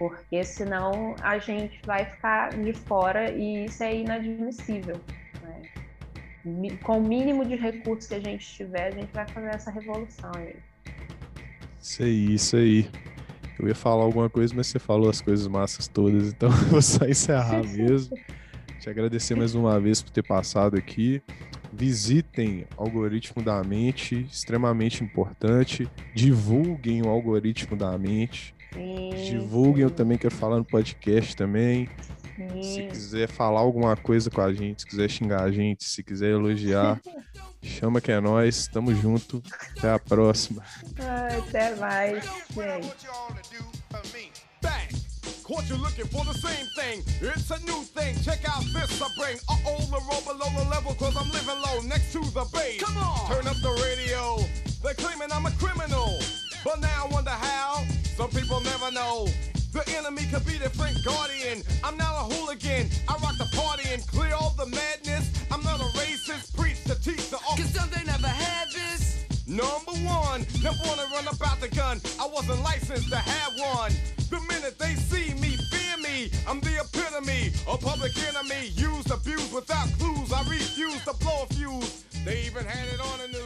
porque 0.00 0.42
senão 0.42 1.14
a 1.20 1.38
gente 1.38 1.78
vai 1.84 2.06
ficar 2.06 2.56
de 2.56 2.72
fora 2.72 3.30
e 3.30 3.66
isso 3.66 3.82
é 3.84 3.94
inadmissível. 3.94 4.98
Né? 5.42 6.70
Com 6.82 7.00
o 7.00 7.02
mínimo 7.02 7.44
de 7.44 7.54
recursos 7.54 8.08
que 8.08 8.14
a 8.14 8.18
gente 8.18 8.46
tiver, 8.46 8.86
a 8.86 8.90
gente 8.90 9.12
vai 9.12 9.28
fazer 9.28 9.48
essa 9.48 9.70
revolução 9.70 10.30
aí. 10.34 10.56
Isso 11.78 12.02
aí, 12.02 12.34
isso 12.34 12.56
aí. 12.56 12.90
Eu 13.58 13.68
ia 13.68 13.74
falar 13.74 14.04
alguma 14.04 14.30
coisa, 14.30 14.54
mas 14.56 14.68
você 14.68 14.78
falou 14.78 15.10
as 15.10 15.20
coisas 15.20 15.46
massas 15.46 15.86
todas, 15.86 16.28
então 16.28 16.48
eu 16.64 16.68
vou 16.68 16.80
só 16.80 17.04
encerrar 17.04 17.62
mesmo. 17.62 18.16
Te 18.78 18.88
agradecer 18.88 19.34
mais 19.34 19.54
uma 19.54 19.78
vez 19.78 20.00
por 20.00 20.12
ter 20.12 20.22
passado 20.22 20.78
aqui. 20.78 21.22
Visitem 21.70 22.66
Algoritmo 22.74 23.42
da 23.42 23.62
Mente, 23.62 24.26
extremamente 24.30 25.04
importante. 25.04 25.86
Divulguem 26.14 27.02
o 27.02 27.08
Algoritmo 27.10 27.76
da 27.76 27.98
Mente. 27.98 28.54
Sim, 28.72 29.10
Divulguem, 29.24 29.82
eu 29.82 29.90
também 29.90 30.16
quero 30.16 30.34
falar 30.34 30.56
no 30.56 30.64
podcast 30.64 31.36
também. 31.36 31.88
Se 32.62 32.74
sim. 32.74 32.88
quiser 32.88 33.28
falar 33.28 33.60
alguma 33.60 33.94
coisa 33.96 34.30
com 34.30 34.40
a 34.40 34.52
gente, 34.52 34.80
se 34.82 34.86
quiser 34.86 35.10
xingar 35.10 35.42
a 35.42 35.50
gente, 35.50 35.84
se 35.84 36.02
quiser 36.02 36.30
elogiar, 36.30 36.98
chama 37.62 38.00
que 38.00 38.10
é 38.10 38.20
nós. 38.20 38.66
Tamo 38.68 38.94
junto. 38.94 39.42
Até 39.76 39.92
a 39.92 39.98
próxima. 39.98 40.62
Ai, 40.98 41.38
Até 41.38 41.74
mais, 41.76 42.24
gente. 42.24 44.30
Back. 44.62 44.94
Caught 45.42 45.68
you 45.68 45.76
looking 45.76 46.06
for 46.06 46.24
the 46.24 46.34
same 46.38 46.64
thing. 46.76 47.02
It's 47.20 47.50
a 47.50 47.58
new 47.66 47.82
thing. 47.82 48.14
Check 48.22 48.46
out 48.48 48.62
this 48.72 49.02
I 49.02 49.08
bring. 49.18 49.36
Uh 49.48 49.56
oh, 49.66 49.80
the 49.90 49.98
roll 50.08 50.22
below 50.22 50.48
the 50.56 50.64
level, 50.70 50.94
cause 50.94 51.16
I'm 51.16 51.28
living 51.32 51.60
low 51.60 51.80
next 51.88 52.12
to 52.12 52.20
the 52.20 52.46
base. 52.52 52.80
Come 52.80 52.96
on. 52.98 53.28
Turn 53.28 53.46
up 53.48 53.56
the 53.60 53.72
radio. 53.82 54.38
They're 54.82 54.94
claiming 54.94 55.28
I'm 55.32 55.46
a 55.46 55.50
criminal. 55.52 56.18
But 56.64 56.80
now 56.80 57.04
I 57.04 57.08
wonder 57.12 57.30
how. 57.30 57.84
Some 58.16 58.30
people 58.30 58.60
never 58.60 58.90
know. 58.90 59.28
The 59.72 59.84
enemy 59.96 60.22
could 60.32 60.44
be 60.44 60.58
the 60.58 60.68
Frank 60.70 60.96
Guardian. 61.04 61.62
I'm 61.84 61.96
not 61.96 62.12
a 62.12 62.34
hooligan. 62.34 62.90
I 63.08 63.14
rock 63.22 63.38
the 63.38 63.48
party 63.54 63.88
and 63.92 64.04
clear 64.06 64.34
all 64.34 64.54
the 64.58 64.66
madness. 64.66 65.30
I'm 65.50 65.62
not 65.62 65.80
a 65.80 65.88
racist. 65.98 66.56
Preach 66.56 66.82
to 66.84 66.94
teach 67.00 67.30
the 67.30 67.36
Cause 67.36 67.72
some 67.72 67.88
they 67.90 68.04
never 68.04 68.26
had 68.26 68.66
this. 68.72 69.24
Number 69.46 69.92
one, 70.06 70.46
never 70.62 70.78
wanna 70.86 71.06
run 71.14 71.26
about 71.28 71.60
the 71.60 71.68
gun. 71.68 72.00
I 72.20 72.26
wasn't 72.26 72.62
licensed 72.62 73.10
to 73.10 73.18
have 73.18 73.52
one. 73.74 73.92
The 74.30 74.40
minute 74.48 74.78
they 74.78 74.94
see 74.94 75.34
me, 75.34 75.56
fear 75.70 75.96
me. 75.98 76.30
I'm 76.46 76.60
the 76.60 76.82
epitome, 76.82 77.52
a 77.66 77.76
public 77.76 78.12
enemy. 78.28 78.70
Used, 78.74 79.10
abused 79.10 79.52
without 79.52 79.88
clues. 79.98 80.32
I 80.32 80.42
refuse 80.48 81.04
to 81.04 81.14
blow 81.14 81.46
a 81.48 81.54
fuse. 81.54 82.04
They 82.24 82.42
even 82.46 82.64
had 82.64 82.86
it 82.88 83.00
on 83.00 83.18
the 83.18 83.38